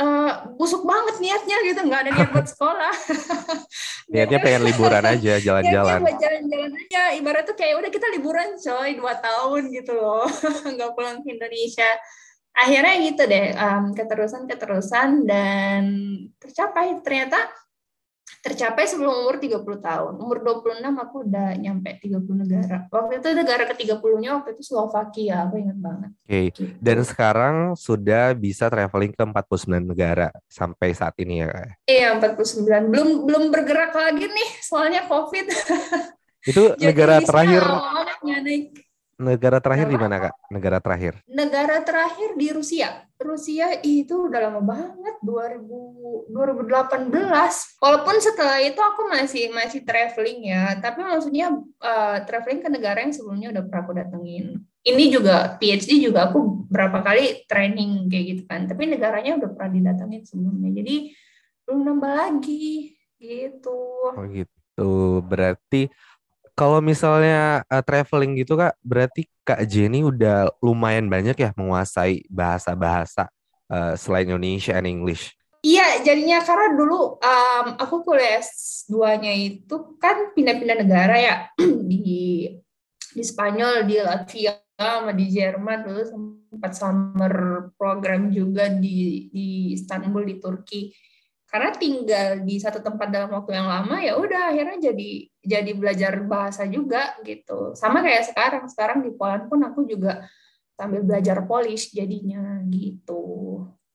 [0.00, 2.92] uh, busuk banget niatnya gitu nggak ada niat buat sekolah
[4.10, 5.98] niatnya pengen liburan aja jalan-jalan.
[6.02, 7.02] Buat jalan-jalan aja.
[7.14, 10.26] Ibarat tuh kayak udah kita liburan coy dua tahun gitu loh.
[10.74, 11.90] Nggak pulang ke Indonesia.
[12.50, 15.82] Akhirnya gitu deh um, keterusan keterusan dan
[16.42, 16.98] tercapai.
[17.06, 17.38] Ternyata
[18.40, 20.12] tercapai sebelum umur 30 tahun.
[20.16, 22.76] Umur 26 aku udah nyampe 30 negara.
[22.88, 26.10] Waktu itu negara ke-30-nya waktu itu Slovakia, aku ingat banget.
[26.16, 26.24] Oke.
[26.24, 26.44] Okay.
[26.48, 26.62] Gitu.
[26.80, 31.68] Dan sekarang sudah bisa traveling ke 49 negara sampai saat ini ya, Kak?
[31.84, 32.88] Iya, 49.
[32.88, 35.46] Belum belum bergerak lagi nih soalnya Covid.
[36.48, 37.64] Itu negara terakhir
[38.24, 38.89] naik
[39.20, 40.34] Negara terakhir di mana kak?
[40.48, 41.20] Negara terakhir?
[41.28, 43.04] Negara terakhir di Rusia.
[43.20, 47.84] Rusia itu udah lama banget 2000 2018.
[47.84, 51.52] Walaupun setelah itu aku masih masih traveling ya, tapi maksudnya
[51.84, 54.64] uh, traveling ke negara yang sebelumnya udah pernah aku datengin.
[54.80, 59.70] Ini juga PhD juga aku berapa kali training kayak gitu kan, tapi negaranya udah pernah
[59.76, 60.72] didatengin sebelumnya.
[60.72, 61.12] Jadi
[61.68, 63.78] belum nambah lagi gitu.
[64.16, 65.20] Oh gitu.
[65.28, 65.92] Berarti
[66.60, 73.32] kalau misalnya uh, traveling gitu kak, berarti kak Jenny udah lumayan banyak ya menguasai bahasa-bahasa
[73.72, 75.32] uh, selain Indonesia and English.
[75.64, 81.34] Iya, jadinya karena dulu um, aku kuliah S2-nya itu kan pindah-pindah negara ya
[81.88, 82.44] di
[83.10, 90.24] di Spanyol, di Latvia, sama di Jerman dulu sempat summer program juga di di Istanbul
[90.24, 90.92] di Turki
[91.50, 95.10] karena tinggal di satu tempat dalam waktu yang lama ya udah akhirnya jadi
[95.42, 100.22] jadi belajar bahasa juga gitu sama kayak sekarang sekarang di Poland pun aku juga
[100.78, 103.20] sambil belajar Polish jadinya gitu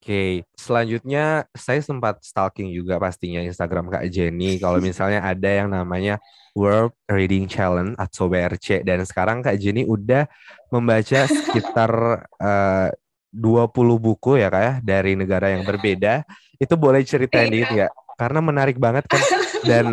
[0.06, 0.34] Oke, okay.
[0.53, 4.62] selanjutnya saya sempat stalking juga pastinya Instagram Kak Jenny.
[4.62, 6.22] Kalau misalnya ada yang namanya
[6.53, 10.30] World Reading Challenge atau WRC dan sekarang Kak Jenny udah
[10.70, 12.93] membaca sekitar uh,
[13.34, 16.22] 20 buku ya Kak ya dari negara yang berbeda
[16.58, 17.53] Itu boleh ceritain Iya.
[17.53, 17.91] dikit nggak?
[18.16, 19.22] Karena menarik banget kan
[19.62, 19.86] dan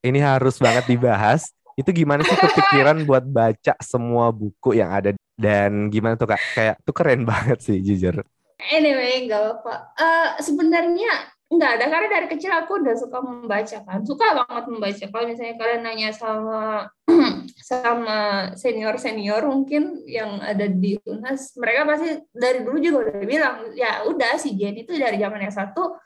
[0.00, 1.50] ini harus banget dibahas.
[1.74, 6.42] Itu gimana sih kepikiran buat baca semua buku yang ada dan gimana tuh kak?
[6.54, 8.22] Kayak tuh keren banget sih jujur.
[8.58, 9.74] Anyway, nggak apa-apa.
[9.94, 15.04] Eh, sebenarnya nggak ada karena dari kecil aku udah suka membaca kan, suka banget membaca.
[15.08, 16.92] Kalau misalnya kalian nanya sama
[17.72, 18.18] sama
[18.52, 24.04] senior senior mungkin yang ada di Unas, mereka pasti dari dulu juga udah bilang ya
[24.04, 25.96] udah si Jen itu dari zaman yang satu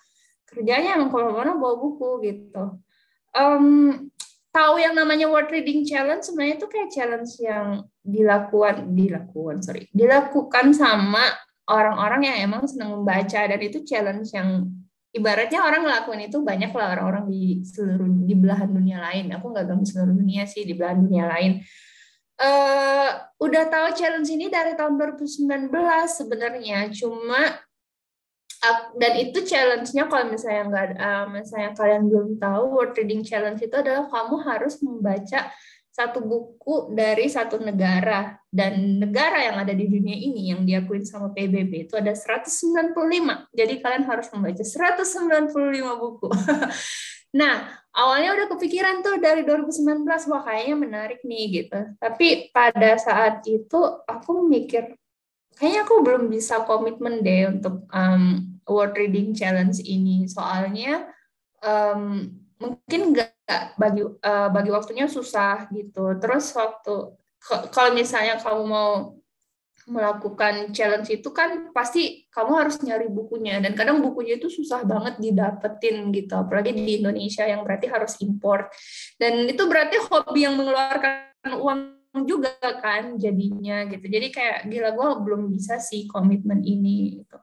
[0.46, 2.78] kerjanya emang ke mana-mana bawa buku gitu.
[3.34, 3.64] Em,
[4.54, 10.74] tahu yang namanya World Reading Challenge sebenarnya itu kayak challenge yang dilakukan dilakukan sorry dilakukan
[10.76, 11.22] sama
[11.70, 14.68] orang-orang yang emang senang membaca dan itu challenge yang
[15.12, 19.32] ibaratnya orang ngelakuin itu banyak lah orang-orang di seluruh di belahan dunia lain.
[19.36, 21.52] Aku nggak ganggu seluruh dunia sih di belahan dunia lain.
[22.42, 25.68] eh udah tahu challenge ini dari tahun 2019
[26.10, 27.60] sebenarnya, cuma
[28.94, 33.74] dan itu challenge-nya kalau misalnya nggak eh, misalnya kalian belum tahu World Reading Challenge itu
[33.74, 35.50] adalah kamu harus membaca
[35.92, 41.36] satu buku dari satu negara dan negara yang ada di dunia ini yang diakuin sama
[41.36, 42.96] PBB itu ada 195.
[43.52, 45.52] Jadi kalian harus membaca 195
[46.00, 46.28] buku.
[47.40, 51.80] nah, awalnya udah kepikiran tuh dari 2019 wah kayaknya menarik nih gitu.
[52.00, 54.96] Tapi pada saat itu aku mikir
[55.60, 60.24] kayaknya aku belum bisa komitmen deh untuk um, World Reading Challenge ini.
[60.24, 61.04] Soalnya
[61.60, 63.31] um, mungkin nggak
[63.76, 66.16] bagi uh, bagi waktunya susah gitu.
[66.18, 66.94] Terus waktu
[67.74, 68.90] kalau misalnya kamu mau
[69.82, 73.58] melakukan challenge itu kan pasti kamu harus nyari bukunya.
[73.58, 76.38] Dan kadang bukunya itu susah banget didapetin gitu.
[76.38, 78.70] Apalagi di Indonesia yang berarti harus import.
[79.18, 81.80] Dan itu berarti hobi yang mengeluarkan uang
[82.28, 84.06] juga kan jadinya gitu.
[84.06, 87.42] Jadi kayak gila gue belum bisa sih komitmen ini gitu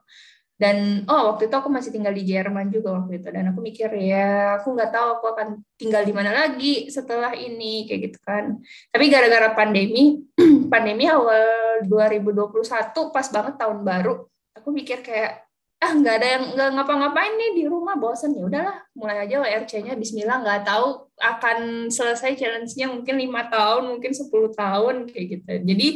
[0.60, 3.32] dan oh waktu itu aku masih tinggal di Jerman juga waktu itu.
[3.32, 5.48] Dan aku mikir ya aku nggak tahu aku akan
[5.80, 8.60] tinggal di mana lagi setelah ini kayak gitu kan.
[8.92, 10.20] Tapi gara-gara pandemi
[10.72, 12.60] pandemi awal 2021
[12.92, 15.48] pas banget tahun baru aku mikir kayak
[15.80, 18.36] ah nggak ada yang nggak ngapa-ngapain nih di rumah bosen.
[18.36, 24.12] Ya udahlah mulai aja WRC-nya Bismillah nggak tahu akan selesai challenge-nya mungkin lima tahun mungkin
[24.12, 25.52] 10 tahun kayak gitu.
[25.64, 25.88] Jadi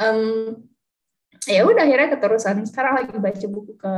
[0.00, 0.20] em,
[1.48, 3.94] ya udah akhirnya keterusan sekarang lagi baca buku ke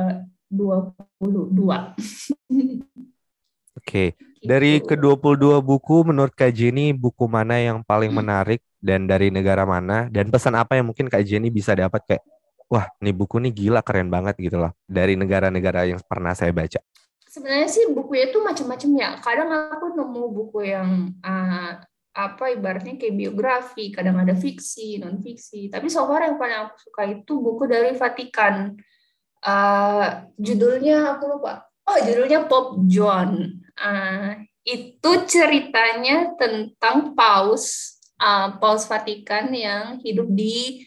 [0.52, 1.50] 22
[3.82, 4.94] Oke, dari Gitu.
[4.94, 10.30] ke-22 buku menurut Kak Jenny buku mana yang paling menarik dan dari negara mana dan
[10.30, 12.22] pesan apa yang mungkin Kak Jenny bisa dapat kayak
[12.70, 16.78] wah, nih buku nih gila keren banget gitu loh dari negara-negara yang pernah saya baca.
[17.32, 19.10] sebenarnya sih bukunya itu macam-macam ya.
[19.24, 21.80] Kadang aku nemu buku yang uh,
[22.12, 25.72] apa ibaratnya kayak biografi, kadang ada fiksi, non fiksi.
[25.72, 28.76] Tapi so far yang paling aku suka itu buku dari Vatikan.
[29.42, 31.66] Uh, judulnya aku lupa.
[31.88, 33.64] Oh, judulnya Pop John.
[33.74, 40.86] Uh, itu ceritanya tentang paus uh, paus Vatikan yang hidup di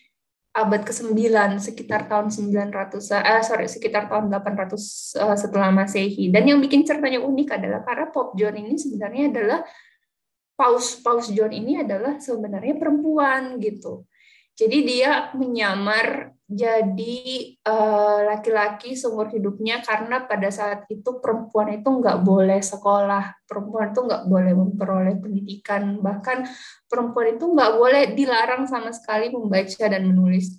[0.55, 1.19] abad ke-9
[1.59, 4.71] sekitar tahun 900 eh sorry sekitar tahun 800
[5.19, 6.31] uh, setelah Masehi.
[6.31, 9.59] Dan yang bikin ceritanya unik adalah karena Pop John ini sebenarnya adalah
[10.55, 14.07] paus paus John ini adalah sebenarnya perempuan gitu.
[14.55, 22.21] Jadi dia menyamar jadi uh, laki-laki seumur hidupnya karena pada saat itu perempuan itu nggak
[22.21, 26.45] boleh sekolah, perempuan itu nggak boleh memperoleh pendidikan, bahkan
[26.85, 30.55] perempuan itu nggak boleh dilarang sama sekali membaca dan menulis.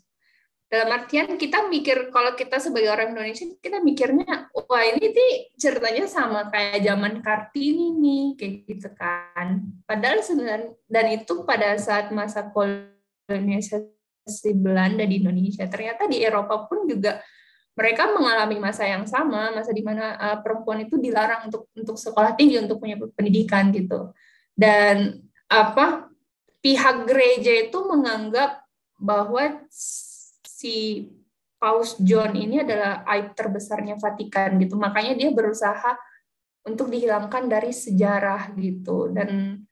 [0.67, 6.11] Dalam artian kita mikir kalau kita sebagai orang Indonesia kita mikirnya wah ini sih ceritanya
[6.11, 9.63] sama kayak zaman Kartini nih kayak gitu kan.
[9.87, 15.71] Padahal sebenarnya dan itu pada saat masa kolonisasi Belanda di Indonesia.
[15.71, 17.23] Ternyata di Eropa pun juga
[17.79, 22.35] mereka mengalami masa yang sama, masa di mana uh, perempuan itu dilarang untuk untuk sekolah
[22.35, 24.11] tinggi, untuk punya pendidikan gitu.
[24.51, 26.11] Dan apa
[26.59, 28.67] pihak gereja itu menganggap
[28.99, 29.63] bahwa
[30.67, 30.75] si
[31.57, 34.75] Paus John ini adalah aib terbesarnya Vatikan gitu.
[34.75, 35.95] Makanya dia berusaha
[36.67, 39.09] untuk dihilangkan dari sejarah gitu.
[39.15, 39.63] Dan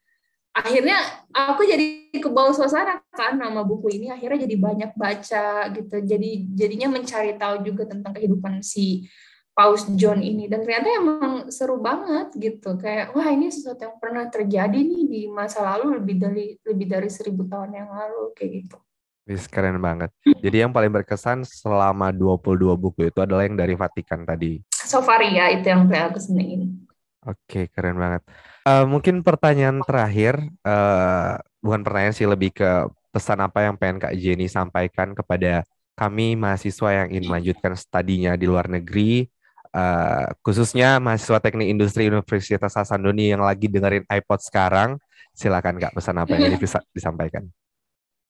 [0.55, 0.97] akhirnya
[1.35, 4.09] aku jadi ke bawah suasana kan nama buku ini.
[4.09, 5.97] Akhirnya jadi banyak baca gitu.
[6.01, 9.05] Jadi jadinya mencari tahu juga tentang kehidupan si
[9.53, 10.49] Paus John ini.
[10.49, 12.81] Dan ternyata emang seru banget gitu.
[12.81, 17.13] Kayak wah ini sesuatu yang pernah terjadi nih di masa lalu lebih dari lebih dari
[17.13, 18.84] seribu tahun yang lalu kayak gitu
[19.25, 20.13] Wis keren banget.
[20.21, 24.61] Jadi yang paling berkesan selama 22 buku itu adalah yang dari Vatikan tadi.
[24.85, 26.85] so far ya itu yang aku senengin
[27.25, 28.21] Oke, keren banget.
[28.69, 32.85] Uh, mungkin pertanyaan terakhir, uh, bukan pertanyaan sih, lebih ke
[33.17, 35.65] pesan apa yang pengen Kak Jenny sampaikan kepada
[35.97, 39.25] kami mahasiswa yang ingin melanjutkan studinya di luar negeri,
[39.73, 45.01] uh, khususnya mahasiswa teknik industri Universitas Hasanuddin yang lagi dengerin iPod sekarang,
[45.33, 47.49] silakan Kak pesan apa yang bisa disampaikan.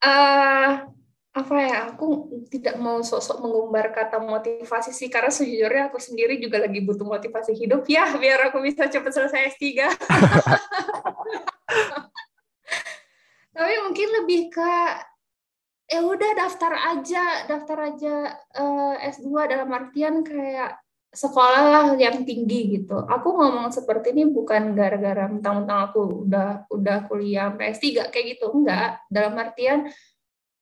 [0.04, 0.84] Uh,
[1.34, 6.62] apa ya aku tidak mau sok-sok mengumbar kata motivasi sih karena sejujurnya aku sendiri juga
[6.62, 7.88] lagi butuh motivasi hidup.
[7.88, 9.64] Ya biar aku bisa cepat selesai S3
[13.54, 14.72] tapi mungkin lebih ke
[15.84, 18.14] ya udah daftar aja daftar aja
[18.58, 20.83] uh, eh, S2 dalam artian kayak
[21.14, 27.06] sekolah lah yang tinggi gitu aku ngomong seperti ini bukan gara-gara mentang-mentang aku udah udah
[27.06, 29.88] kuliah S3 kayak gitu enggak dalam artian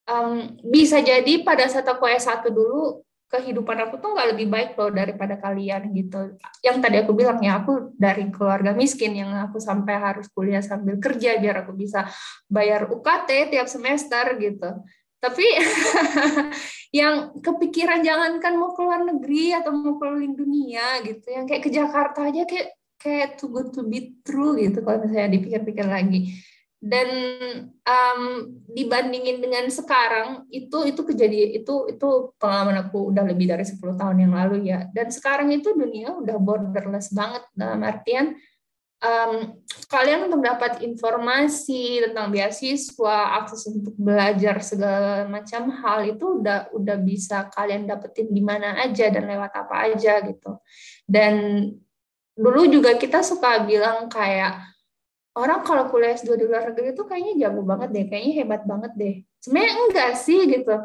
[0.07, 3.01] um, bisa jadi pada saat aku S1 dulu
[3.33, 6.37] kehidupan aku tuh nggak lebih baik loh daripada kalian gitu.
[6.61, 11.01] Yang tadi aku bilang ya aku dari keluarga miskin yang aku sampai harus kuliah sambil
[11.01, 12.05] kerja biar aku bisa
[12.45, 14.85] bayar UKT tiap semester gitu.
[15.23, 15.47] Tapi
[16.99, 22.27] yang kepikiran jangankan mau keluar negeri atau mau keliling dunia gitu, yang kayak ke Jakarta
[22.27, 26.35] aja kayak kayak too good to be true gitu kalau misalnya dipikir-pikir lagi.
[26.83, 27.09] Dan
[27.87, 28.23] um,
[28.67, 32.09] dibandingin dengan sekarang itu itu kejadian itu itu
[32.43, 34.91] pengalaman aku udah lebih dari 10 tahun yang lalu ya.
[34.91, 38.35] Dan sekarang itu dunia udah borderless banget dalam artian
[39.03, 39.59] um,
[39.91, 46.97] kalian untuk dapat informasi tentang beasiswa akses untuk belajar segala macam hal itu udah udah
[47.03, 50.63] bisa kalian dapetin di mana aja dan lewat apa aja gitu
[51.05, 51.67] dan
[52.33, 54.73] dulu juga kita suka bilang kayak
[55.37, 58.93] orang kalau kuliah S2 di luar negeri itu kayaknya jago banget deh, kayaknya hebat banget
[58.97, 59.15] deh.
[59.41, 60.77] Sebenarnya enggak sih gitu.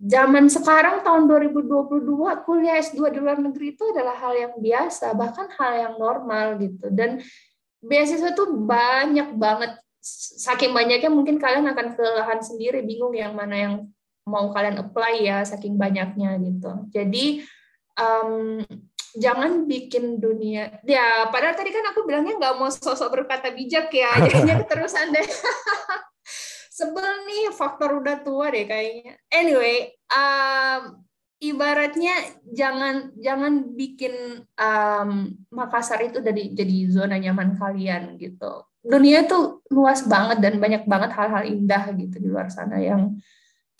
[0.00, 5.52] Zaman sekarang tahun 2022 kuliah S2 di luar negeri itu adalah hal yang biasa, bahkan
[5.52, 6.88] hal yang normal gitu.
[6.88, 7.20] Dan
[7.80, 9.76] beasiswa itu banyak banget.
[10.40, 13.74] Saking banyaknya mungkin kalian akan kelelahan sendiri, bingung yang mana yang
[14.24, 16.88] mau kalian apply ya, saking banyaknya gitu.
[16.88, 17.44] Jadi
[18.00, 18.64] um,
[19.18, 24.14] jangan bikin dunia ya padahal tadi kan aku bilangnya nggak mau sosok berkata bijak ya
[24.26, 25.26] jadinya keterusan deh
[26.70, 31.02] sebel nih faktor udah tua deh kayaknya anyway um,
[31.40, 32.12] ibaratnya
[32.52, 38.68] jangan jangan bikin um, Makassar itu jadi jadi zona nyaman kalian gitu.
[38.80, 43.16] Dunia itu luas banget dan banyak banget hal-hal indah gitu di luar sana yang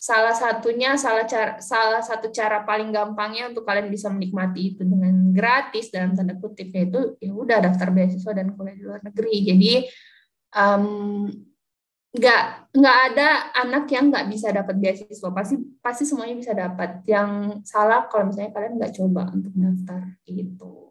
[0.00, 5.28] salah satunya salah cara salah satu cara paling gampangnya untuk kalian bisa menikmati itu dengan
[5.28, 9.36] gratis dalam tanda kutip yaitu ya udah daftar beasiswa dan kuliah di luar negeri.
[9.44, 9.72] Jadi
[10.56, 11.28] um,
[12.10, 17.62] nggak nggak ada anak yang nggak bisa dapat beasiswa pasti pasti semuanya bisa dapat yang
[17.62, 20.90] salah kalau misalnya kalian nggak coba untuk daftar itu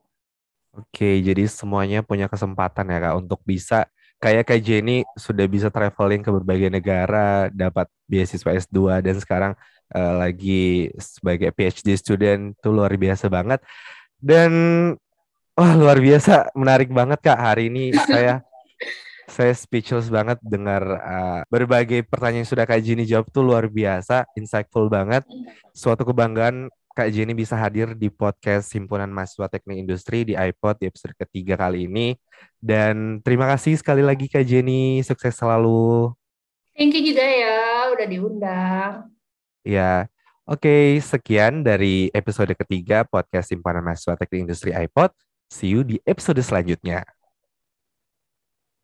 [0.72, 6.22] oke jadi semuanya punya kesempatan ya kak untuk bisa kayak kayak Jenny sudah bisa traveling
[6.22, 9.54] ke berbagai negara, dapat beasiswa S2 dan sekarang
[9.96, 13.64] uh, lagi sebagai PhD student tuh luar biasa banget.
[14.20, 14.52] Dan
[15.56, 17.40] wah luar biasa, menarik banget Kak.
[17.40, 18.44] Hari ini saya
[19.30, 24.26] saya speechless banget dengar uh, berbagai pertanyaan yang sudah Kak Jenny jawab tuh luar biasa,
[24.34, 25.24] insightful banget.
[25.72, 26.68] Suatu kebanggaan
[26.98, 31.56] Kak Jenny bisa hadir di podcast Himpunan Mahasiswa Teknik Industri di iPod di episode ketiga
[31.56, 32.18] kali ini.
[32.60, 36.12] Dan terima kasih sekali lagi Kak Jenny, sukses selalu.
[36.76, 38.92] Thank you juga ya, udah diundang.
[39.64, 40.10] Ya,
[40.50, 45.14] oke okay, sekian dari episode ketiga podcast Simpanan Mahasiswa Teknik Industri iPod.
[45.48, 47.19] See you di episode selanjutnya.